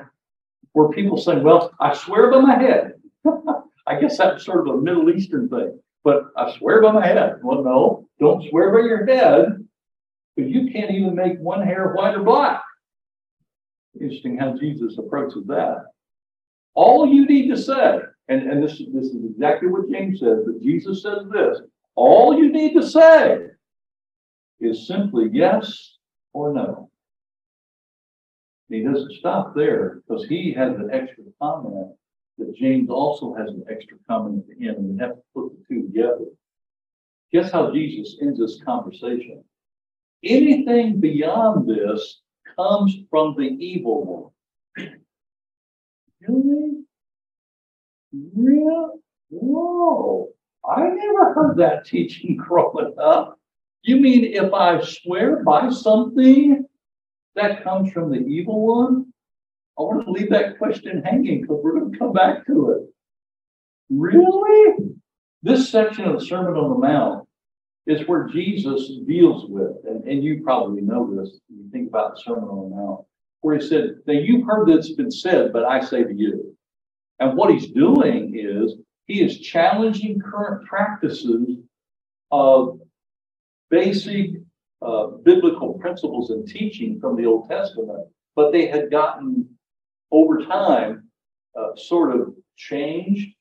where 0.72 0.88
people 0.88 1.18
say, 1.18 1.36
well, 1.36 1.72
I 1.78 1.94
swear 1.94 2.30
by 2.30 2.40
my 2.40 2.58
head. 2.58 2.94
I 3.86 4.00
guess 4.00 4.16
that's 4.16 4.46
sort 4.46 4.66
of 4.66 4.74
a 4.74 4.80
Middle 4.80 5.10
Eastern 5.10 5.46
thing. 5.50 5.78
But 6.04 6.30
I 6.34 6.56
swear 6.56 6.80
by 6.80 6.92
my 6.92 7.06
head. 7.06 7.34
Well, 7.42 7.62
no, 7.62 8.08
don't 8.18 8.48
swear 8.48 8.72
by 8.72 8.86
your 8.86 9.04
head, 9.04 9.62
because 10.34 10.50
you 10.50 10.72
can't 10.72 10.90
even 10.90 11.14
make 11.14 11.38
one 11.38 11.62
hair 11.62 11.92
white 11.92 12.14
or 12.14 12.22
black. 12.22 12.62
Interesting 14.00 14.38
how 14.38 14.56
Jesus 14.56 14.96
approaches 14.96 15.44
that. 15.48 15.84
All 16.72 17.06
you 17.06 17.26
need 17.26 17.50
to 17.50 17.58
say, 17.58 17.98
and, 18.28 18.50
and 18.50 18.62
this, 18.62 18.80
this 18.90 19.08
is 19.08 19.22
exactly 19.22 19.68
what 19.68 19.90
James 19.90 20.20
says, 20.20 20.38
but 20.46 20.62
Jesus 20.62 21.02
says 21.02 21.26
this 21.30 21.58
all 21.94 22.38
you 22.38 22.50
need 22.50 22.72
to 22.72 22.88
say 22.88 23.48
is 24.60 24.86
simply 24.86 25.28
yes 25.30 25.98
or 26.32 26.54
no. 26.54 26.88
He 28.68 28.82
doesn't 28.82 29.12
stop 29.14 29.54
there 29.54 30.02
because 30.06 30.26
he 30.26 30.52
has 30.52 30.74
an 30.76 30.90
extra 30.92 31.24
comment 31.40 31.92
that 32.36 32.54
James 32.54 32.90
also 32.90 33.34
has 33.34 33.48
an 33.48 33.64
extra 33.70 33.96
comment 34.06 34.44
at 34.48 34.58
the 34.58 34.68
end, 34.68 34.76
and 34.76 34.94
we 34.94 34.98
have 35.00 35.16
to 35.16 35.22
put 35.34 35.52
the 35.52 35.64
two 35.68 35.82
together. 35.82 36.26
Guess 37.32 37.50
how 37.50 37.72
Jesus 37.72 38.16
ends 38.20 38.38
this 38.38 38.60
conversation? 38.64 39.42
Anything 40.22 41.00
beyond 41.00 41.68
this 41.68 42.20
comes 42.56 42.96
from 43.10 43.34
the 43.36 43.44
evil 43.44 44.32
one. 44.76 44.88
Really? 46.26 46.82
Really? 48.12 48.90
Whoa. 49.30 50.30
I 50.68 50.82
never 50.82 51.32
heard 51.32 51.56
that 51.58 51.86
teaching 51.86 52.36
growing 52.48 52.94
up. 53.00 53.38
You 53.82 53.98
mean 53.98 54.24
if 54.24 54.52
I 54.52 54.82
swear 54.82 55.44
by 55.44 55.70
something 55.70 56.67
that 57.38 57.64
comes 57.64 57.92
from 57.92 58.10
the 58.10 58.18
evil 58.18 58.66
one? 58.66 59.12
I 59.78 59.82
want 59.82 60.04
to 60.04 60.10
leave 60.10 60.30
that 60.30 60.58
question 60.58 61.02
hanging 61.04 61.42
because 61.42 61.60
we're 61.62 61.78
going 61.78 61.92
to 61.92 61.98
come 61.98 62.12
back 62.12 62.46
to 62.46 62.70
it. 62.70 62.94
Really? 63.90 64.88
This 65.42 65.70
section 65.70 66.04
of 66.04 66.18
the 66.18 66.26
Sermon 66.26 66.54
on 66.54 66.70
the 66.70 66.86
Mount 66.86 67.28
is 67.86 68.06
where 68.06 68.26
Jesus 68.26 68.90
deals 69.06 69.46
with, 69.48 69.76
and, 69.84 70.04
and 70.04 70.22
you 70.22 70.42
probably 70.42 70.82
know 70.82 71.08
this 71.14 71.38
when 71.48 71.64
you 71.64 71.70
think 71.70 71.88
about 71.88 72.16
the 72.16 72.22
Sermon 72.22 72.48
on 72.48 72.70
the 72.70 72.76
Mount, 72.76 73.06
where 73.40 73.56
he 73.56 73.66
said, 73.66 74.00
Now 74.06 74.14
you've 74.14 74.46
heard 74.46 74.68
that's 74.68 74.92
been 74.92 75.10
said, 75.10 75.52
but 75.52 75.64
I 75.64 75.80
say 75.80 76.04
to 76.04 76.14
you. 76.14 76.56
And 77.20 77.36
what 77.36 77.50
he's 77.52 77.70
doing 77.70 78.34
is 78.36 78.74
he 79.06 79.22
is 79.22 79.40
challenging 79.40 80.20
current 80.20 80.66
practices 80.66 81.56
of 82.30 82.80
basic 83.70 84.32
uh, 84.80 85.06
biblical 85.24 85.74
principles 85.74 86.30
and 86.30 86.46
teaching 86.46 87.00
from 87.00 87.16
the 87.16 87.26
Old 87.26 87.48
Testament, 87.48 88.08
but 88.36 88.52
they 88.52 88.66
had 88.66 88.90
gotten 88.90 89.48
over 90.10 90.38
time 90.44 91.08
uh, 91.58 91.74
sort 91.76 92.14
of 92.14 92.34
changed. 92.56 93.34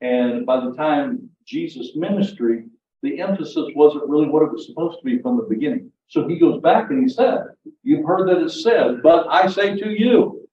And 0.00 0.44
by 0.44 0.64
the 0.64 0.74
time 0.74 1.30
Jesus' 1.46 1.92
ministry, 1.94 2.64
the 3.02 3.20
emphasis 3.20 3.70
wasn't 3.74 4.08
really 4.08 4.28
what 4.28 4.42
it 4.42 4.52
was 4.52 4.66
supposed 4.66 4.98
to 4.98 5.04
be 5.04 5.20
from 5.20 5.36
the 5.36 5.44
beginning. 5.44 5.90
So 6.08 6.28
he 6.28 6.38
goes 6.38 6.60
back 6.60 6.90
and 6.90 7.02
he 7.02 7.08
said, 7.08 7.44
You've 7.82 8.06
heard 8.06 8.28
that 8.28 8.42
it's 8.42 8.62
said, 8.62 9.02
but 9.02 9.26
I 9.28 9.48
say 9.48 9.76
to 9.76 9.88
you. 9.88 10.46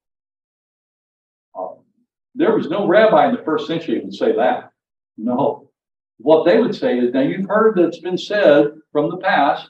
Um, 1.58 1.79
there 2.34 2.55
was 2.55 2.69
no 2.69 2.88
rabbi 2.88 3.27
in 3.29 3.36
the 3.36 3.43
first 3.43 3.67
century 3.67 4.00
who 4.00 4.05
would 4.05 4.15
say 4.15 4.36
that. 4.36 4.72
No. 5.17 5.69
What 6.17 6.46
they 6.46 6.60
would 6.60 6.75
say 6.75 6.98
is, 6.98 7.13
Now 7.13 7.22
you've 7.22 7.50
heard 7.50 7.75
that 7.75 7.88
it's 7.88 8.00
been 8.00 8.17
said 8.17 8.72
from 8.91 9.10
the 9.10 9.17
past, 9.17 9.69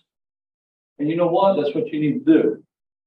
and 0.99 1.09
you 1.09 1.15
know 1.15 1.27
what? 1.27 1.55
That's 1.55 1.73
what 1.73 1.87
you 1.87 1.99
need 1.99 2.25
to 2.25 2.33
do. 2.33 2.63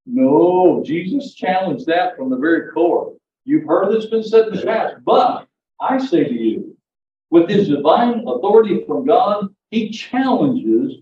No, 0.07 0.83
Jesus 0.85 1.35
challenged 1.35 1.87
that 1.87 2.17
from 2.17 2.31
the 2.31 2.37
very 2.37 2.73
core. 2.73 3.15
You've 3.45 3.67
heard 3.67 3.93
this 3.93 4.07
been 4.07 4.23
said 4.23 4.49
in 4.49 4.57
the 4.57 4.63
past, 4.63 4.97
but 5.05 5.47
I 5.81 5.99
say 5.99 6.25
to 6.25 6.35
you, 6.35 6.77
with 7.31 7.49
his 7.49 7.69
divine 7.69 8.25
authority 8.27 8.85
from 8.87 9.07
God, 9.07 9.49
he 9.71 9.91
challenges 9.91 10.99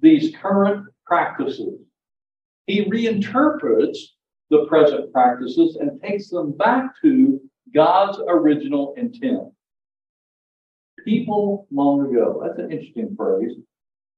these 0.00 0.34
current 0.36 0.86
practices. 1.06 1.80
He 2.66 2.84
reinterprets 2.84 3.98
the 4.50 4.66
present 4.66 5.12
practices 5.12 5.76
and 5.76 6.00
takes 6.00 6.30
them 6.30 6.52
back 6.52 6.92
to 7.02 7.40
God's 7.74 8.18
original 8.28 8.94
intent. 8.96 9.52
People 11.04 11.66
long 11.70 12.06
ago, 12.06 12.42
that's 12.42 12.58
an 12.58 12.72
interesting 12.72 13.14
phrase, 13.16 13.52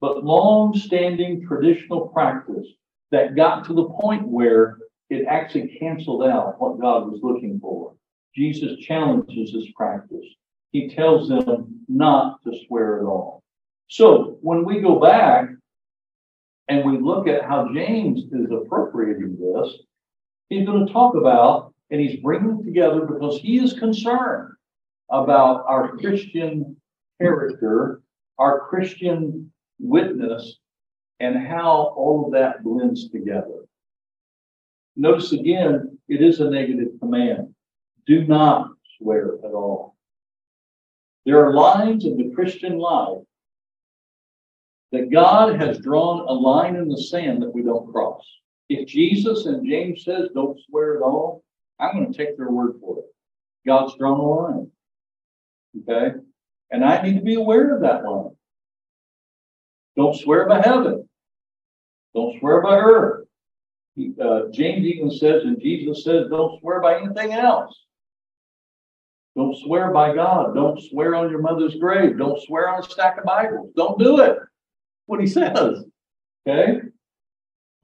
but 0.00 0.24
long 0.24 0.74
standing 0.76 1.46
traditional 1.46 2.08
practice 2.08 2.66
that 3.10 3.36
got 3.36 3.64
to 3.66 3.74
the 3.74 3.84
point 3.84 4.26
where 4.26 4.78
it 5.10 5.26
actually 5.26 5.76
canceled 5.78 6.24
out 6.24 6.60
what 6.60 6.80
God 6.80 7.10
was 7.10 7.20
looking 7.22 7.58
for. 7.60 7.94
Jesus 8.34 8.78
challenges 8.78 9.52
this 9.52 9.66
practice. 9.76 10.24
He 10.70 10.88
tells 10.88 11.28
them 11.28 11.80
not 11.88 12.42
to 12.44 12.52
swear 12.66 13.00
at 13.00 13.04
all. 13.04 13.42
So 13.88 14.38
when 14.40 14.64
we 14.64 14.80
go 14.80 15.00
back 15.00 15.48
and 16.68 16.84
we 16.88 16.98
look 16.98 17.26
at 17.26 17.44
how 17.44 17.68
James 17.74 18.20
is 18.32 18.50
appropriating 18.52 19.36
this, 19.36 19.78
he's 20.48 20.64
going 20.64 20.86
to 20.86 20.92
talk 20.92 21.16
about, 21.16 21.74
and 21.90 22.00
he's 22.00 22.20
bringing 22.20 22.64
together 22.64 23.00
because 23.00 23.40
he 23.40 23.58
is 23.58 23.72
concerned 23.72 24.52
about 25.10 25.64
our 25.66 25.96
Christian 25.96 26.76
character, 27.20 28.00
our 28.38 28.68
Christian 28.68 29.52
witness, 29.80 30.58
and 31.18 31.36
how 31.36 31.92
all 31.96 32.26
of 32.26 32.32
that 32.32 32.62
blends 32.62 33.08
together. 33.10 33.64
Notice 34.96 35.32
again, 35.32 35.98
it 36.08 36.22
is 36.22 36.40
a 36.40 36.50
negative 36.50 36.88
command. 37.00 37.54
Do 38.06 38.26
not 38.26 38.70
swear 38.98 39.34
at 39.44 39.52
all. 39.52 39.96
There 41.26 41.44
are 41.44 41.54
lines 41.54 42.04
in 42.04 42.16
the 42.16 42.34
Christian 42.34 42.78
life 42.78 43.18
that 44.92 45.10
God 45.10 45.60
has 45.60 45.78
drawn 45.78 46.20
a 46.28 46.32
line 46.32 46.76
in 46.76 46.88
the 46.88 47.00
sand 47.00 47.42
that 47.42 47.54
we 47.54 47.62
don't 47.62 47.90
cross. 47.92 48.24
If 48.68 48.88
Jesus 48.88 49.46
and 49.46 49.68
James 49.68 50.04
says 50.04 50.28
don't 50.34 50.58
swear 50.68 50.96
at 50.96 51.02
all, 51.02 51.44
I'm 51.78 51.94
going 51.94 52.12
to 52.12 52.16
take 52.16 52.36
their 52.36 52.50
word 52.50 52.74
for 52.80 52.98
it. 52.98 53.04
God's 53.66 53.96
drawn 53.96 54.18
a 54.18 54.22
line. 54.22 54.70
Okay? 55.82 56.16
And 56.70 56.84
I 56.84 57.02
need 57.02 57.14
to 57.14 57.22
be 57.24 57.34
aware 57.34 57.74
of 57.74 57.82
that 57.82 58.04
line. 58.04 58.36
Don't 60.00 60.16
swear 60.16 60.48
by 60.48 60.62
heaven. 60.62 61.06
Don't 62.14 62.38
swear 62.38 62.62
by 62.62 62.78
earth. 62.78 63.26
He, 63.96 64.14
uh, 64.18 64.44
James 64.50 64.86
even 64.86 65.10
says, 65.10 65.42
and 65.42 65.60
Jesus 65.60 66.04
says, 66.04 66.24
don't 66.30 66.58
swear 66.58 66.80
by 66.80 67.02
anything 67.02 67.34
else. 67.34 67.78
Don't 69.36 69.54
swear 69.58 69.92
by 69.92 70.14
God. 70.14 70.54
Don't 70.54 70.80
swear 70.88 71.14
on 71.14 71.28
your 71.28 71.42
mother's 71.42 71.74
grave. 71.74 72.16
Don't 72.16 72.42
swear 72.44 72.70
on 72.70 72.80
a 72.80 72.82
stack 72.82 73.18
of 73.18 73.24
Bibles. 73.24 73.72
Don't 73.76 73.98
do 73.98 74.20
it. 74.20 74.38
What 75.04 75.20
he 75.20 75.26
says. 75.26 75.84
Okay? 76.48 76.80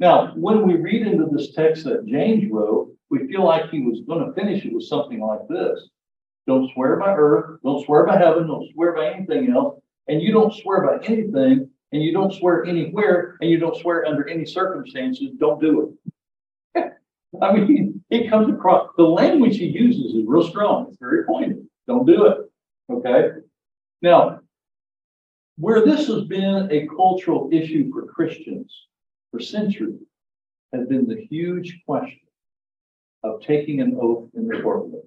Now, 0.01 0.33
when 0.37 0.67
we 0.67 0.77
read 0.77 1.07
into 1.07 1.27
this 1.31 1.53
text 1.53 1.85
that 1.85 2.07
James 2.07 2.51
wrote, 2.51 2.95
we 3.11 3.29
feel 3.29 3.45
like 3.45 3.69
he 3.69 3.83
was 3.83 4.01
going 4.09 4.25
to 4.25 4.33
finish 4.33 4.65
it 4.65 4.73
with 4.73 4.85
something 4.85 5.21
like 5.21 5.47
this. 5.51 5.91
Don't 6.47 6.73
swear 6.73 6.97
by 6.97 7.15
earth. 7.15 7.61
Don't 7.63 7.85
swear 7.85 8.07
by 8.07 8.17
heaven. 8.17 8.47
Don't 8.47 8.73
swear 8.73 8.95
by 8.95 9.13
anything 9.13 9.51
else. 9.51 9.79
And 10.09 10.23
you 10.23 10.33
don't 10.33 10.55
swear 10.55 10.81
by 10.81 11.05
anything. 11.05 11.69
And 11.97 12.05
you 12.05 12.13
don't 12.13 12.35
swear 12.35 12.67
anywhere. 12.67 13.39
And 13.41 13.49
you 13.49 13.59
don't 13.59 13.75
swear 13.75 14.05
under 14.05 14.29
any 14.29 14.45
circumstances. 14.45 15.31
Don't 15.39 15.59
do 15.59 15.97
it. 16.75 16.93
I 17.43 17.55
mean, 17.55 18.05
it 18.11 18.29
comes 18.29 18.53
across, 18.53 18.91
the 18.99 19.03
language 19.03 19.57
he 19.57 19.65
uses 19.65 20.15
is 20.15 20.25
real 20.27 20.47
strong. 20.47 20.89
It's 20.89 20.99
very 21.01 21.25
pointed. 21.25 21.67
Don't 21.87 22.05
do 22.05 22.27
it. 22.27 22.53
Okay. 22.93 23.39
Now, 24.03 24.41
where 25.57 25.87
this 25.87 26.07
has 26.09 26.25
been 26.25 26.69
a 26.71 26.87
cultural 26.87 27.49
issue 27.51 27.91
for 27.91 28.05
Christians 28.05 28.89
for 29.31 29.41
centuries 29.41 30.03
has 30.75 30.87
been 30.87 31.09
the 31.09 31.27
huge 31.31 31.81
question 31.87 32.29
of 33.23 33.41
taking 33.41 33.81
an 33.81 33.97
oath 33.99 34.29
in 34.35 34.49
the 34.49 34.61
courtroom. 34.61 35.01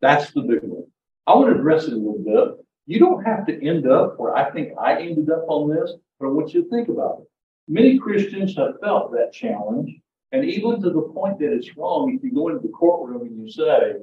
That's 0.00 0.32
the 0.32 0.42
big 0.42 0.64
one. 0.64 0.86
I 1.24 1.36
want 1.36 1.54
to 1.54 1.60
address 1.60 1.84
it 1.84 1.92
a 1.92 1.96
little 1.96 2.18
bit. 2.18 2.65
You 2.86 3.00
don't 3.00 3.24
have 3.24 3.46
to 3.46 3.66
end 3.66 3.90
up 3.90 4.18
where 4.18 4.34
I 4.36 4.50
think 4.52 4.72
I 4.80 5.00
ended 5.00 5.28
up 5.28 5.44
on 5.48 5.68
this, 5.68 5.92
but 6.18 6.26
I 6.26 6.30
want 6.30 6.54
you 6.54 6.62
to 6.62 6.70
think 6.70 6.88
about 6.88 7.18
it. 7.20 7.28
Many 7.68 7.98
Christians 7.98 8.56
have 8.56 8.78
felt 8.80 9.10
that 9.12 9.32
challenge, 9.32 9.92
and 10.30 10.44
even 10.44 10.80
to 10.80 10.90
the 10.90 11.02
point 11.02 11.40
that 11.40 11.52
it's 11.52 11.76
wrong 11.76 12.14
if 12.16 12.22
you 12.22 12.32
go 12.32 12.48
into 12.48 12.60
the 12.60 12.72
courtroom 12.72 13.22
and 13.22 13.44
you 13.44 13.50
say, 13.50 13.94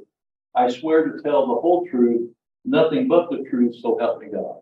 I 0.55 0.69
swear 0.69 1.05
to 1.05 1.21
tell 1.21 1.47
the 1.47 1.61
whole 1.61 1.87
truth, 1.89 2.29
nothing 2.65 3.07
but 3.07 3.29
the 3.29 3.45
truth, 3.49 3.75
so 3.81 3.97
help 3.97 4.21
me 4.21 4.27
God. 4.31 4.59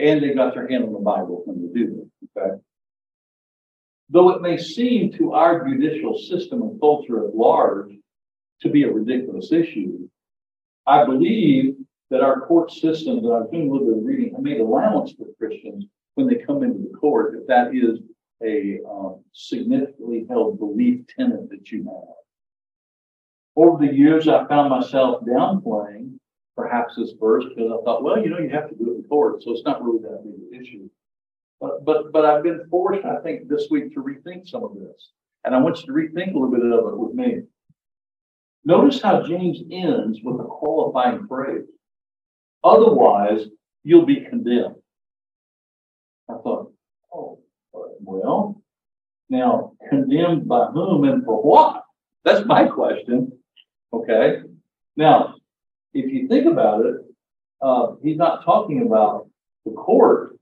And 0.00 0.22
they've 0.22 0.34
got 0.34 0.54
their 0.54 0.68
hand 0.68 0.84
on 0.84 0.92
the 0.92 0.98
Bible 0.98 1.42
when 1.46 1.60
they 1.60 1.72
do 1.72 2.08
that. 2.34 2.40
Okay. 2.40 2.56
Though 4.08 4.30
it 4.30 4.42
may 4.42 4.58
seem 4.58 5.12
to 5.12 5.32
our 5.32 5.68
judicial 5.68 6.18
system 6.18 6.62
and 6.62 6.80
culture 6.80 7.24
at 7.28 7.34
large 7.36 7.92
to 8.62 8.68
be 8.68 8.82
a 8.82 8.92
ridiculous 8.92 9.52
issue, 9.52 10.08
I 10.86 11.04
believe 11.04 11.76
that 12.10 12.22
our 12.22 12.40
court 12.40 12.72
systems, 12.72 13.24
and 13.24 13.32
I've 13.32 13.50
doing 13.50 13.68
a 13.68 13.72
little 13.72 13.88
bit 13.88 13.98
of 13.98 14.04
reading, 14.04 14.34
made 14.42 14.60
allowance 14.60 15.12
for 15.12 15.26
Christians 15.38 15.86
when 16.14 16.26
they 16.26 16.36
come 16.36 16.62
into 16.62 16.80
the 16.80 16.96
court, 16.96 17.36
if 17.40 17.46
that 17.46 17.74
is 17.74 18.00
a 18.42 18.80
um, 18.88 19.22
significantly 19.32 20.26
held 20.28 20.58
belief 20.58 21.04
tenet 21.16 21.48
that 21.50 21.70
you 21.70 21.84
have. 21.84 22.16
Over 23.56 23.86
the 23.86 23.92
years, 23.92 24.28
I 24.28 24.46
found 24.46 24.70
myself 24.70 25.24
downplaying 25.24 26.18
perhaps 26.56 26.96
this 26.96 27.12
verse 27.18 27.44
because 27.48 27.70
I 27.70 27.84
thought, 27.84 28.02
well, 28.02 28.18
you 28.18 28.30
know, 28.30 28.38
you 28.38 28.50
have 28.50 28.68
to 28.70 28.74
do 28.74 28.92
it 28.92 28.96
in 28.96 29.02
court, 29.04 29.42
so 29.42 29.52
it's 29.52 29.64
not 29.64 29.82
really 29.84 30.02
that 30.02 30.22
big 30.24 30.34
an 30.34 30.60
issue. 30.60 30.88
But 31.60 31.84
but 31.84 32.12
but 32.12 32.24
I've 32.24 32.42
been 32.42 32.66
forced, 32.70 33.04
I 33.04 33.20
think, 33.20 33.48
this 33.48 33.68
week 33.70 33.92
to 33.94 34.02
rethink 34.02 34.48
some 34.48 34.64
of 34.64 34.74
this, 34.74 35.10
and 35.44 35.54
I 35.54 35.58
want 35.58 35.78
you 35.80 35.86
to 35.86 35.92
rethink 35.92 36.30
a 36.30 36.38
little 36.38 36.50
bit 36.50 36.64
of 36.64 36.92
it 36.92 36.98
with 36.98 37.14
me. 37.14 37.42
Notice 38.64 39.02
how 39.02 39.22
James 39.22 39.60
ends 39.70 40.20
with 40.22 40.40
a 40.40 40.44
qualifying 40.44 41.26
phrase. 41.26 41.66
Otherwise, 42.62 43.46
you'll 43.82 44.06
be 44.06 44.26
condemned. 44.28 44.76
I 46.28 46.34
thought, 46.34 46.72
oh, 47.12 47.40
well, 47.72 48.62
now 49.28 49.72
condemned 49.88 50.46
by 50.48 50.66
whom 50.66 51.04
and 51.04 51.24
for 51.24 51.42
what? 51.42 51.84
That's 52.24 52.46
my 52.46 52.66
question. 52.66 53.32
Okay. 53.92 54.42
Now, 54.96 55.36
if 55.94 56.12
you 56.12 56.28
think 56.28 56.46
about 56.46 56.86
it, 56.86 56.96
uh, 57.62 57.94
he's 58.02 58.16
not 58.16 58.44
talking 58.44 58.82
about 58.86 59.28
the 59.64 59.72
court 59.72 60.36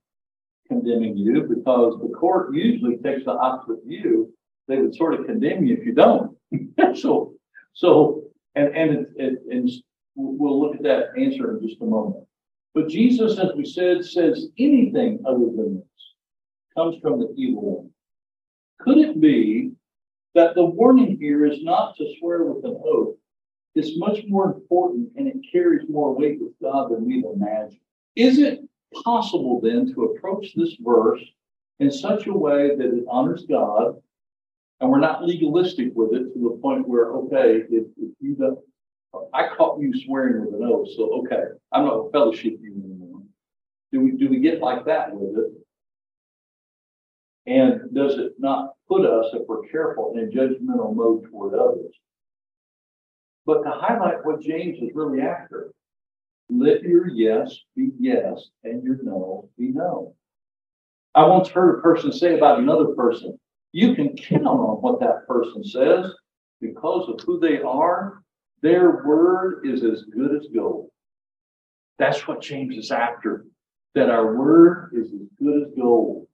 condemning 0.67 1.17
you 1.17 1.43
because 1.43 1.99
the 2.01 2.09
court 2.09 2.55
usually 2.55 2.97
takes 2.99 3.25
the 3.25 3.33
opposite 3.33 3.85
view. 3.87 4.33
They 4.67 4.77
would 4.79 4.95
sort 4.95 5.15
of 5.15 5.27
condemn 5.27 5.65
you 5.65 5.77
if 5.77 5.87
you 5.87 5.95
don't. 5.95 6.37
so 6.97 7.39
so, 7.79 8.25
and, 8.57 8.77
and, 8.77 8.91
it, 8.91 9.09
it, 9.17 9.39
and 9.53 9.71
we'll 10.19 10.61
look 10.61 10.75
at 10.75 10.83
that 10.83 11.11
answer 11.17 11.57
in 11.57 11.67
just 11.67 11.81
a 11.81 11.87
moment. 11.87 12.25
But 12.75 12.89
Jesus, 12.89 13.39
as 13.39 13.51
we 13.57 13.65
said, 13.65 14.05
says 14.05 14.49
anything 14.59 15.21
other 15.27 15.47
than 15.47 15.77
this 15.77 16.15
comes 16.77 16.97
from 17.01 17.21
the 17.21 17.33
evil 17.37 17.83
one. 17.83 17.91
Could 18.81 18.99
it 18.99 19.21
be 19.21 19.73
that 20.35 20.55
the 20.55 20.65
warning 20.65 21.17
here 21.19 21.47
is 21.47 21.63
not 21.63 21.97
to 21.97 22.15
swear 22.19 22.45
with 22.45 22.65
an 22.65 22.81
oath? 22.85 23.17
It's 23.75 23.99
much 23.99 24.19
more 24.29 24.47
important 24.47 25.11
and 25.17 25.29
it 25.29 25.37
carries 25.51 25.89
more 25.89 26.15
weight 26.15 26.41
with 26.41 26.53
God 26.63 26.91
than 26.91 27.07
we've 27.07 27.25
imagined. 27.25 27.81
Is 28.17 28.39
it 28.39 28.61
possible 29.05 29.61
then 29.63 29.93
to 29.95 30.05
approach 30.05 30.55
this 30.55 30.77
verse 30.81 31.23
in 31.79 31.91
such 31.91 32.27
a 32.27 32.33
way 32.33 32.77
that 32.77 32.87
it 32.87 33.05
honors 33.09 33.45
God 33.49 33.97
and 34.81 34.91
we're 34.91 35.01
not 35.01 35.25
legalistic 35.25 35.89
with 35.95 36.13
it 36.13 36.33
to 36.33 36.39
the 36.39 36.59
point 36.63 36.89
where, 36.89 37.13
okay, 37.13 37.63
if, 37.71 37.87
if 37.97 38.11
you 38.21 38.35
don't, 38.35 38.59
I 39.33 39.49
caught 39.57 39.81
you 39.81 39.93
swearing 40.05 40.45
with 40.45 40.55
an 40.55 40.67
oath, 40.67 40.89
so 40.97 41.21
okay, 41.21 41.45
I'm 41.73 41.85
not 41.85 41.95
a 41.95 42.11
fellowship 42.11 42.59
you 42.61 42.73
anymore. 42.73 43.23
Do 43.93 44.01
we 44.01 44.13
do 44.13 44.29
we 44.29 44.41
get 44.41 44.61
like 44.61 44.85
that 44.87 45.15
with 45.15 45.45
it? 45.45 45.53
And 47.47 47.95
does 47.95 48.19
it 48.19 48.33
not 48.39 48.75
put 48.89 49.07
us, 49.07 49.31
if 49.33 49.49
we're 49.49 49.67
careful, 49.69 50.13
in 50.15 50.25
a 50.25 50.27
judgmental 50.27 50.95
mode 50.95 51.25
toward 51.31 51.55
others? 51.55 51.95
But 53.47 53.63
to 53.63 53.71
highlight 53.71 54.25
what 54.27 54.43
James 54.43 54.79
is 54.83 54.91
really 54.95 55.23
after, 55.23 55.73
let 56.51 56.83
your 56.83 57.09
yes 57.09 57.57
be 57.75 57.93
yes 57.99 58.49
and 58.65 58.83
your 58.83 58.99
no 59.03 59.49
be 59.57 59.69
no. 59.69 60.15
I 61.15 61.25
once 61.25 61.49
heard 61.49 61.79
a 61.79 61.83
person 61.83 62.13
say 62.13 62.37
about 62.37 62.59
another 62.59 62.89
person, 62.89 63.39
you 63.73 63.95
can 63.95 64.15
count 64.17 64.47
on 64.47 64.83
what 64.83 65.01
that 65.01 65.27
person 65.27 65.65
says 65.65 66.13
because 66.61 67.09
of 67.09 67.21
who 67.25 67.41
they 67.41 67.63
are. 67.63 68.23
Their 68.63 69.05
word 69.05 69.67
is 69.67 69.85
as 69.85 70.05
good 70.05 70.35
as 70.35 70.49
gold. 70.55 70.91
That's 71.99 72.27
what 72.27 72.43
James 72.43 72.77
is 72.77 72.91
after, 72.91 73.47
that 73.95 74.11
our 74.11 74.37
word 74.37 74.93
is 74.95 75.13
as 75.13 75.29
good 75.39 75.63
as 75.63 75.73
gold. 75.77 76.27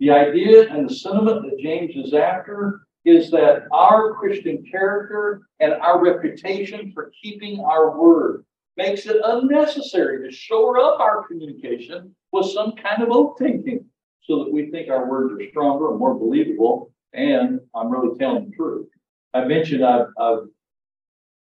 The 0.00 0.10
idea 0.10 0.70
and 0.70 0.88
the 0.88 0.94
sentiment 0.94 1.42
that 1.42 1.60
James 1.62 1.94
is 1.94 2.14
after 2.14 2.86
is 3.04 3.30
that 3.30 3.64
our 3.72 4.14
Christian 4.14 4.64
character 4.70 5.42
and 5.60 5.72
our 5.74 6.02
reputation 6.02 6.92
for 6.92 7.12
keeping 7.22 7.60
our 7.60 7.98
word 7.98 8.44
makes 8.76 9.06
it 9.06 9.16
unnecessary 9.24 10.26
to 10.26 10.34
shore 10.34 10.78
up 10.78 11.00
our 11.00 11.26
communication 11.26 12.14
with 12.32 12.46
some 12.46 12.72
kind 12.72 13.02
of 13.02 13.10
oath 13.10 13.36
taking 13.38 13.84
so 14.22 14.42
that 14.42 14.52
we 14.52 14.70
think 14.70 14.88
our 14.90 15.08
words 15.08 15.32
are 15.32 15.48
stronger 15.50 15.90
and 15.90 15.98
more 15.98 16.14
believable. 16.14 16.90
And 17.12 17.60
I'm 17.74 17.90
really 17.90 18.18
telling 18.18 18.50
the 18.50 18.56
truth. 18.56 18.88
I 19.34 19.44
mentioned 19.44 19.84
I've, 19.84 20.06
I've 20.18 20.44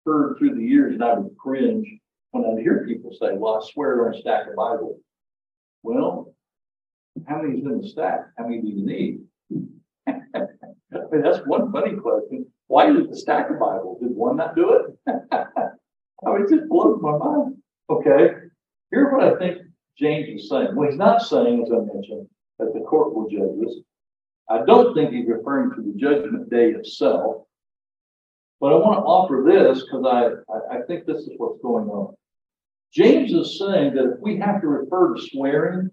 heard 0.06 0.38
through 0.38 0.54
the 0.54 0.62
years, 0.62 0.94
and 0.94 1.04
I 1.04 1.14
would 1.14 1.36
cringe 1.36 1.86
when 2.30 2.44
I 2.44 2.60
hear 2.60 2.86
people 2.86 3.12
say, 3.12 3.34
"Well, 3.34 3.62
I 3.62 3.70
swear 3.70 4.06
on 4.08 4.14
a 4.14 4.20
stack 4.20 4.48
of 4.48 4.56
Bibles." 4.56 4.98
Well, 5.82 6.34
how 7.26 7.42
many 7.42 7.58
is 7.58 7.66
in 7.66 7.80
the 7.80 7.88
stack? 7.88 8.28
How 8.38 8.44
many 8.44 8.62
do 8.62 8.68
you 8.68 8.86
need? 8.86 9.20
That's 11.12 11.46
one 11.46 11.70
funny 11.70 11.94
question. 11.96 12.46
Why 12.68 12.90
is 12.90 12.96
it 12.96 13.10
the 13.10 13.16
stack 13.16 13.50
of 13.50 13.58
Bibles? 13.58 14.00
Did 14.00 14.16
one 14.16 14.36
not 14.36 14.56
do 14.56 14.72
it? 14.72 14.98
I 15.30 16.30
mean, 16.32 16.42
it 16.44 16.48
just 16.48 16.68
blows 16.68 16.98
my 17.02 17.18
mind. 17.18 17.56
Okay, 17.90 18.30
here's 18.90 19.12
what 19.12 19.24
I 19.24 19.38
think 19.38 19.58
James 19.98 20.40
is 20.40 20.48
saying. 20.48 20.74
Well, 20.74 20.88
he's 20.88 20.98
not 20.98 21.20
saying, 21.20 21.62
as 21.62 21.70
I 21.70 21.80
mentioned, 21.92 22.26
that 22.58 22.72
the 22.72 22.80
court 22.80 23.14
will 23.14 23.28
judge 23.28 23.66
us. 23.66 23.74
I 24.48 24.64
don't 24.64 24.94
think 24.94 25.12
he's 25.12 25.28
referring 25.28 25.70
to 25.74 25.82
the 25.82 25.98
judgment 25.98 26.48
day 26.48 26.70
itself. 26.70 27.44
But 28.62 28.74
I 28.74 28.76
want 28.76 29.00
to 29.00 29.02
offer 29.02 29.42
this 29.44 29.82
because 29.82 30.04
I, 30.06 30.76
I, 30.76 30.82
think 30.82 31.04
this 31.04 31.22
is 31.22 31.32
what's 31.36 31.60
going 31.62 31.88
on. 31.88 32.14
James 32.92 33.32
is 33.32 33.58
saying 33.58 33.94
that 33.94 34.04
if 34.04 34.20
we 34.20 34.38
have 34.38 34.60
to 34.60 34.68
refer 34.68 35.16
to 35.16 35.20
swearing 35.20 35.90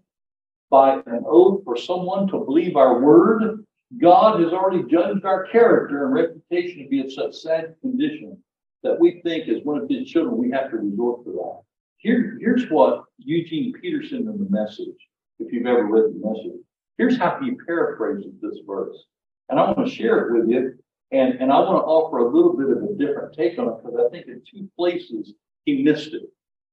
by 0.70 1.02
an 1.08 1.24
oath 1.26 1.64
for 1.64 1.76
someone 1.76 2.28
to 2.28 2.46
believe 2.46 2.76
our 2.76 3.00
word, 3.00 3.66
God 4.00 4.40
has 4.42 4.54
already 4.54 4.84
judged 4.84 5.26
our 5.26 5.48
character 5.48 6.06
and 6.06 6.14
reputation 6.14 6.84
to 6.84 6.90
be 6.90 7.00
in 7.00 7.10
such 7.10 7.38
sad 7.38 7.74
condition 7.82 8.38
that 8.84 9.00
we 9.00 9.20
think 9.24 9.50
as 9.50 9.64
one 9.64 9.82
of 9.82 9.90
his 9.90 10.08
children, 10.08 10.38
we 10.38 10.52
have 10.52 10.70
to 10.70 10.78
resort 10.78 11.26
to 11.26 11.32
that. 11.32 11.62
Here, 11.98 12.38
here's 12.40 12.70
what 12.70 13.06
Eugene 13.18 13.74
Peterson 13.82 14.28
in 14.28 14.38
the 14.38 14.48
message 14.48 14.96
if 15.40 15.52
you've 15.52 15.66
ever 15.66 15.88
read 15.88 16.14
the 16.14 16.22
message. 16.24 16.62
Here's 17.00 17.18
how 17.18 17.40
he 17.42 17.56
paraphrases 17.66 18.34
this 18.44 18.60
verse. 18.68 19.06
And 19.50 19.60
I 19.60 19.72
want 19.72 19.88
to 19.88 19.92
share 19.92 20.28
it 20.28 20.40
with 20.40 20.50
you. 20.52 20.78
And, 21.12 21.42
and 21.42 21.52
I 21.52 21.60
want 21.60 21.78
to 21.78 21.88
offer 21.88 22.20
a 22.20 22.30
little 22.30 22.56
bit 22.56 22.70
of 22.70 22.84
a 22.84 22.94
different 22.94 23.36
take 23.36 23.58
on 23.58 23.68
it 23.68 23.84
because 23.84 24.00
I 24.00 24.10
think 24.10 24.28
in 24.28 24.42
two 24.50 24.70
places 24.78 25.34
he 25.66 25.84
missed 25.84 26.14
it. 26.14 26.24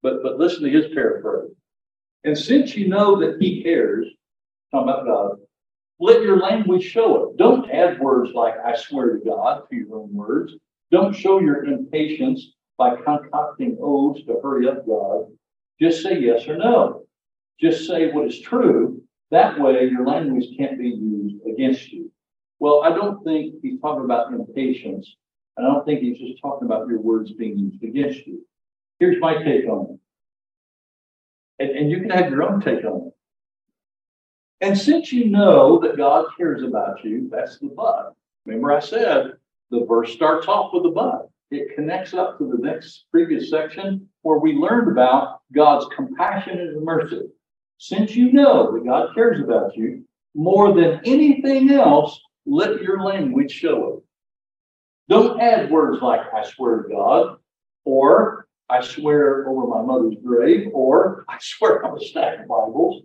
But, 0.02 0.22
but 0.22 0.38
listen 0.38 0.62
to 0.64 0.70
his 0.70 0.92
paraphrase. 0.92 1.52
And 2.24 2.36
since 2.36 2.76
you 2.76 2.88
know 2.88 3.18
that 3.20 3.40
he 3.40 3.62
cares, 3.62 4.06
talking 4.70 4.90
about 4.90 5.06
God, 5.06 5.36
let 5.98 6.22
your 6.22 6.38
language 6.38 6.84
show 6.84 7.24
it. 7.24 7.38
Don't 7.38 7.70
add 7.70 7.98
words 7.98 8.32
like, 8.34 8.54
I 8.64 8.76
swear 8.76 9.14
to 9.14 9.24
God, 9.24 9.62
to 9.70 9.76
your 9.76 9.96
own 9.96 10.12
words. 10.12 10.52
Don't 10.90 11.16
show 11.16 11.40
your 11.40 11.64
impatience 11.64 12.52
by 12.76 12.96
concocting 12.96 13.78
oaths 13.80 14.20
to 14.26 14.38
hurry 14.42 14.68
up 14.68 14.86
God. 14.86 15.26
Just 15.80 16.02
say 16.02 16.20
yes 16.20 16.46
or 16.46 16.58
no. 16.58 17.06
Just 17.58 17.86
say 17.86 18.12
what 18.12 18.26
is 18.26 18.40
true. 18.40 19.02
That 19.30 19.58
way, 19.58 19.88
your 19.88 20.06
language 20.06 20.56
can't 20.58 20.78
be 20.78 20.88
used 20.88 21.36
against 21.46 21.90
you. 21.90 22.05
Well, 22.58 22.82
I 22.82 22.90
don't 22.90 23.22
think 23.24 23.56
he's 23.62 23.80
talking 23.80 24.04
about 24.04 24.32
impatience. 24.32 25.16
And 25.56 25.66
I 25.66 25.70
don't 25.70 25.84
think 25.84 26.00
he's 26.00 26.18
just 26.18 26.40
talking 26.40 26.66
about 26.66 26.88
your 26.88 27.00
words 27.00 27.32
being 27.32 27.58
used 27.58 27.82
against 27.82 28.26
you. 28.26 28.44
Here's 28.98 29.20
my 29.20 29.42
take 29.42 29.66
on 29.66 29.98
it. 31.58 31.62
And, 31.62 31.70
and 31.78 31.90
you 31.90 32.00
can 32.00 32.10
have 32.10 32.30
your 32.30 32.42
own 32.42 32.60
take 32.60 32.84
on 32.84 33.08
it. 33.08 33.12
And 34.60 34.76
since 34.76 35.12
you 35.12 35.28
know 35.28 35.78
that 35.80 35.96
God 35.96 36.26
cares 36.36 36.62
about 36.62 37.04
you, 37.04 37.28
that's 37.30 37.58
the 37.58 37.68
but. 37.68 38.14
Remember, 38.46 38.72
I 38.72 38.80
said 38.80 39.32
the 39.70 39.84
verse 39.84 40.12
starts 40.12 40.48
off 40.48 40.72
with 40.72 40.86
a 40.86 40.90
but. 40.90 41.28
It 41.50 41.74
connects 41.74 42.14
up 42.14 42.38
to 42.38 42.48
the 42.48 42.62
next 42.62 43.04
previous 43.10 43.50
section 43.50 44.08
where 44.22 44.38
we 44.38 44.54
learned 44.54 44.90
about 44.90 45.40
God's 45.54 45.86
compassion 45.94 46.58
and 46.58 46.84
mercy. 46.84 47.22
Since 47.78 48.16
you 48.16 48.32
know 48.32 48.72
that 48.72 48.84
God 48.84 49.14
cares 49.14 49.40
about 49.40 49.76
you 49.76 50.04
more 50.34 50.74
than 50.74 51.00
anything 51.04 51.70
else, 51.70 52.18
let 52.46 52.82
your 52.82 53.02
language 53.02 53.52
show 53.52 53.94
it. 53.94 54.02
Don't 55.08 55.40
add 55.40 55.70
words 55.70 56.02
like, 56.02 56.20
I 56.32 56.44
swear 56.44 56.82
to 56.82 56.88
God, 56.88 57.36
or 57.84 58.46
I 58.68 58.82
swear 58.82 59.48
over 59.48 59.66
my 59.66 59.82
mother's 59.82 60.16
grave, 60.24 60.68
or 60.72 61.24
I 61.28 61.36
swear 61.40 61.84
on 61.84 61.96
a 61.96 62.04
stack 62.04 62.40
of 62.40 62.48
Bibles. 62.48 63.02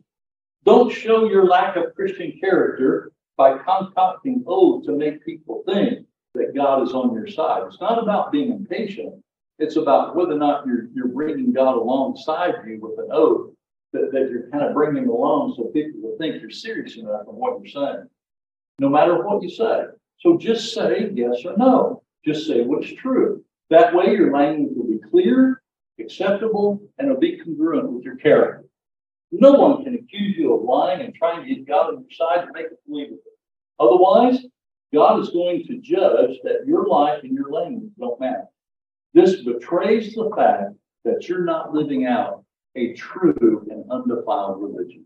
Don't 0.63 0.91
show 0.91 1.27
your 1.27 1.45
lack 1.45 1.75
of 1.75 1.95
Christian 1.95 2.37
character 2.39 3.11
by 3.35 3.57
concocting 3.57 4.43
oaths 4.47 4.85
to 4.85 4.93
make 4.93 5.25
people 5.25 5.63
think 5.65 6.05
that 6.35 6.55
God 6.55 6.83
is 6.83 6.93
on 6.93 7.13
your 7.13 7.27
side. 7.27 7.63
It's 7.65 7.81
not 7.81 8.01
about 8.01 8.31
being 8.31 8.51
impatient. 8.51 9.15
It's 9.59 9.75
about 9.75 10.15
whether 10.15 10.33
or 10.33 10.37
not 10.37 10.65
you're, 10.65 10.87
you're 10.93 11.07
bringing 11.07 11.51
God 11.51 11.75
alongside 11.75 12.55
you 12.65 12.79
with 12.81 12.97
an 12.99 13.09
oath 13.11 13.51
that, 13.93 14.11
that 14.11 14.29
you're 14.29 14.49
kind 14.49 14.63
of 14.63 14.73
bringing 14.73 15.07
along 15.07 15.55
so 15.55 15.65
people 15.65 16.01
will 16.01 16.17
think 16.17 16.41
you're 16.41 16.49
serious 16.49 16.97
enough 16.97 17.21
in 17.27 17.35
what 17.35 17.59
you're 17.59 17.67
saying, 17.67 18.07
no 18.79 18.89
matter 18.89 19.23
what 19.23 19.41
you 19.43 19.49
say. 19.49 19.83
So 20.19 20.37
just 20.37 20.73
say 20.73 21.09
yes 21.13 21.45
or 21.45 21.55
no. 21.57 22.03
Just 22.25 22.47
say 22.47 22.61
what's 22.61 22.91
true. 22.93 23.43
That 23.69 23.93
way 23.93 24.13
your 24.13 24.31
language 24.33 24.73
will 24.75 24.87
be 24.87 24.99
clear, 25.09 25.61
acceptable, 25.99 26.81
and 26.97 27.07
it'll 27.07 27.19
be 27.19 27.39
congruent 27.39 27.91
with 27.91 28.03
your 28.03 28.17
character. 28.17 28.65
No 29.31 29.53
one 29.53 29.83
can 29.83 29.95
accuse 29.95 30.35
you 30.37 30.53
of 30.53 30.63
lying 30.63 31.01
and 31.01 31.15
trying 31.15 31.41
to 31.41 31.55
get 31.55 31.67
God 31.67 31.87
on 31.93 32.05
your 32.07 32.11
side 32.11 32.45
to 32.45 32.51
make 32.53 32.65
it 32.65 32.79
believable. 32.87 33.21
Otherwise, 33.79 34.45
God 34.93 35.21
is 35.21 35.29
going 35.29 35.65
to 35.67 35.79
judge 35.79 36.37
that 36.43 36.67
your 36.67 36.85
life 36.87 37.23
and 37.23 37.33
your 37.33 37.49
language 37.49 37.91
don't 37.97 38.19
matter. 38.19 38.45
This 39.13 39.41
betrays 39.43 40.13
the 40.13 40.29
fact 40.35 40.73
that 41.05 41.27
you're 41.27 41.45
not 41.45 41.73
living 41.73 42.05
out 42.05 42.43
a 42.75 42.93
true 42.93 43.65
and 43.69 43.89
undefiled 43.89 44.61
religion. 44.61 45.05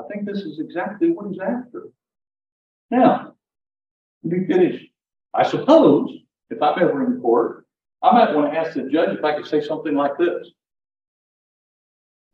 I 0.00 0.04
think 0.04 0.26
this 0.26 0.38
is 0.38 0.58
exactly 0.58 1.10
what 1.10 1.28
he's 1.30 1.40
after. 1.40 1.88
Now, 2.90 3.34
let 4.22 4.38
me 4.38 4.46
finish. 4.46 4.82
I 5.34 5.42
suppose 5.42 6.10
if 6.50 6.60
I'm 6.60 6.80
ever 6.80 7.04
in 7.04 7.20
court, 7.20 7.66
I 8.02 8.12
might 8.12 8.34
want 8.34 8.52
to 8.52 8.58
ask 8.58 8.74
the 8.74 8.88
judge 8.90 9.16
if 9.16 9.24
I 9.24 9.36
could 9.36 9.46
say 9.46 9.60
something 9.60 9.94
like 9.94 10.18
this. 10.18 10.48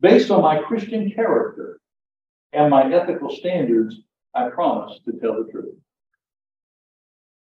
Based 0.01 0.31
on 0.31 0.41
my 0.41 0.61
Christian 0.61 1.11
character 1.11 1.79
and 2.53 2.69
my 2.69 2.91
ethical 2.91 3.29
standards, 3.29 3.95
I 4.33 4.49
promise 4.49 4.99
to 5.05 5.13
tell 5.13 5.43
the 5.43 5.51
truth. 5.51 5.75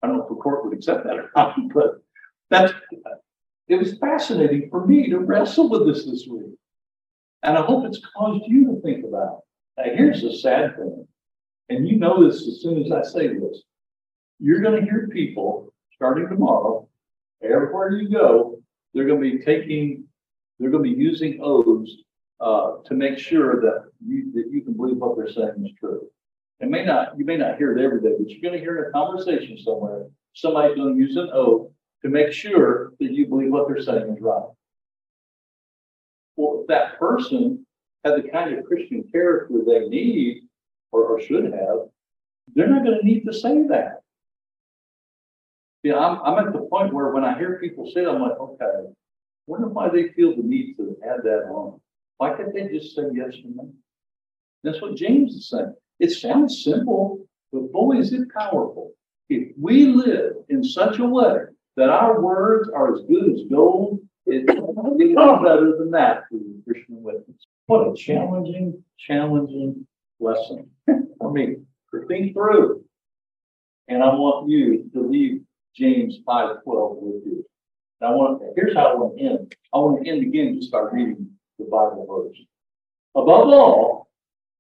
I 0.03 0.07
don't 0.07 0.17
know 0.17 0.23
if 0.23 0.29
the 0.29 0.37
court 0.37 0.65
would 0.65 0.75
accept 0.77 1.05
that 1.05 1.19
or 1.19 1.31
not, 1.37 1.57
but 1.75 2.03
that's 2.51 2.73
it 3.69 3.77
was 3.77 3.99
fascinating 3.99 4.71
for 4.71 4.87
me 4.87 5.11
to 5.11 5.19
wrestle 5.19 5.69
with 5.69 5.87
this 5.87 6.07
this 6.07 6.27
week. 6.27 6.55
And 7.43 7.57
I 7.57 7.63
hope 7.63 7.85
it's 7.85 8.01
caused 8.17 8.45
you 8.47 8.67
to 8.67 8.81
think 8.81 9.05
about. 9.05 9.43
Now, 9.79 9.85
here's 9.95 10.23
the 10.23 10.37
sad 10.37 10.77
thing, 10.77 11.07
and 11.69 11.89
you 11.89 11.99
know 11.99 12.27
this 12.27 12.49
as 12.49 12.61
soon 12.63 12.83
as 12.83 12.91
I 12.91 13.03
say 13.03 13.29
this. 13.29 13.63
You're 14.41 14.61
going 14.61 14.81
to 14.81 14.85
hear 14.85 15.09
people 15.13 15.73
starting 15.95 16.29
tomorrow, 16.29 16.89
everywhere 17.43 17.93
you 17.93 18.11
go, 18.11 18.61
they're 18.93 19.07
going 19.07 19.23
to 19.23 19.39
be 19.39 19.45
taking, 19.45 20.05
they're 20.59 20.71
going 20.71 20.83
to 20.83 20.91
be 20.97 21.01
using 21.01 21.39
oaths 21.41 21.93
uh, 22.41 22.79
to 22.87 22.95
make 22.95 23.19
sure 23.19 23.61
that 23.61 23.85
you, 24.05 24.33
that 24.33 24.51
you 24.51 24.63
can 24.63 24.75
believe 24.75 24.97
what 24.97 25.17
they're 25.17 25.33
saying 25.33 25.65
is 25.65 25.73
true. 25.79 26.09
It 26.59 26.69
may 26.69 26.85
not, 26.85 27.17
you 27.17 27.25
may 27.25 27.37
not 27.37 27.57
hear 27.57 27.77
it 27.77 27.85
every 27.85 28.01
day, 28.01 28.17
but 28.19 28.29
you're 28.29 28.41
going 28.41 28.55
to 28.55 28.61
hear 28.61 28.83
in 28.83 28.89
a 28.89 28.93
conversation 28.93 29.57
somewhere, 29.59 30.07
somebody's 30.35 30.77
going 30.77 30.97
to 30.97 31.01
use 31.01 31.17
an 31.17 31.31
oath 31.33 31.71
to 32.03 32.09
make 32.09 32.33
sure 32.33 32.95
that 32.99 33.13
you 33.13 33.27
believe 33.27 33.53
what 33.53 33.69
they're 33.69 33.83
saying 33.83 34.09
is 34.17 34.21
right. 34.21 34.43
Well, 36.37 36.63
if 36.63 36.67
that 36.67 36.99
person 36.99 37.65
had 38.05 38.17
the 38.17 38.29
kind 38.29 38.57
of 38.57 38.65
Christian 38.65 39.05
character 39.11 39.55
they 39.67 39.89
need 39.89 40.43
or, 40.93 41.05
or 41.05 41.21
should 41.21 41.45
have, 41.45 41.89
they're 42.55 42.69
not 42.69 42.85
going 42.85 42.99
to 42.99 43.05
need 43.05 43.25
to 43.25 43.33
say 43.33 43.67
that. 43.69 44.01
Yeah, 45.83 45.97
I'm, 45.99 46.21
I'm 46.23 46.47
at 46.47 46.53
the 46.53 46.61
point 46.61 46.93
where 46.93 47.13
when 47.13 47.25
I 47.25 47.39
hear 47.39 47.59
people 47.61 47.91
say 47.91 48.05
I'm 48.05 48.21
like, 48.21 48.39
okay, 48.39 48.91
wonder 49.47 49.69
why 49.69 49.89
they 49.89 50.09
feel 50.09 50.35
the 50.35 50.43
need 50.43 50.77
to 50.77 50.97
add 51.05 51.23
that 51.25 51.45
on. 51.49 51.81
Why 52.19 52.35
can't 52.35 52.53
they 52.53 52.69
just 52.69 52.97
say 52.97 53.03
yes 53.13 53.35
or 53.45 53.51
no? 53.55 53.73
That's 54.65 54.83
what 54.83 54.97
James 54.97 55.35
is 55.35 55.49
saying. 55.49 55.75
It 56.01 56.11
sounds 56.11 56.65
simple, 56.65 57.27
but 57.53 57.73
boy, 57.73 57.99
is 57.99 58.13
it 58.13 58.33
powerful. 58.33 58.93
If 59.29 59.53
we 59.61 59.87
live 59.87 60.35
in 60.49 60.65
such 60.65 60.99
a 60.99 61.07
way 61.07 61.37
that 61.77 61.91
our 61.91 62.21
words 62.21 62.69
are 62.71 62.95
as 62.95 63.03
good 63.03 63.31
as 63.33 63.43
gold, 63.51 64.01
it's 64.27 64.53
no 64.55 65.43
better 65.43 65.77
than 65.79 65.91
that 65.93 66.25
for 66.29 66.39
the 66.39 66.63
Christian 66.67 67.03
witness. 67.03 67.47
What 67.69 67.87
a 67.87 67.95
challenging, 67.95 68.83
challenging 68.99 69.87
lesson 70.21 70.71
for 70.87 71.31
me 71.31 71.57
to 71.91 72.07
think 72.07 72.33
through. 72.33 72.83
And 73.89 74.03
I 74.03 74.07
want 74.07 74.49
you 74.49 74.89
to 74.95 75.07
leave 75.07 75.43
James 75.77 76.19
5:12 76.27 76.97
with 76.97 77.27
you. 77.27 77.45
And 78.01 78.09
I 78.09 78.15
want 78.15 78.43
here's 78.57 78.75
how 78.75 78.87
I 78.87 78.95
want 78.95 79.19
to 79.19 79.23
end. 79.23 79.55
I 79.75 79.79
want 79.81 80.03
to 80.03 80.11
end 80.11 80.23
again 80.23 80.59
just 80.59 80.73
by 80.73 80.81
reading 80.81 81.31
the 81.59 81.67
Bible 81.67 82.07
verse. 82.09 82.39
Above 83.15 83.49
all, 83.49 84.09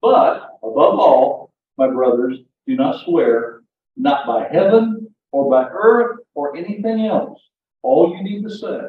but 0.03 0.59
above 0.62 1.01
all, 1.01 1.51
my 1.79 1.88
brothers, 1.88 2.40
do 2.66 2.77
not 2.77 3.03
swear, 3.07 3.62
not 3.97 4.27
by 4.27 4.47
heaven 4.53 5.14
or 5.33 5.49
by 5.49 5.66
earth 5.71 6.18
or 6.35 6.59
anything 6.59 7.07
else. 7.07 7.40
All 7.81 8.14
you 8.14 8.23
need 8.23 8.42
to 8.42 8.51
say 8.51 8.81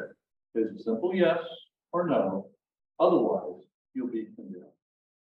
is 0.56 0.78
a 0.78 0.82
simple 0.82 1.14
yes 1.14 1.42
or 1.90 2.06
no. 2.06 2.48
Otherwise, 2.98 3.64
you'll 3.94 4.08
be 4.08 4.26
condemned. 4.36 4.79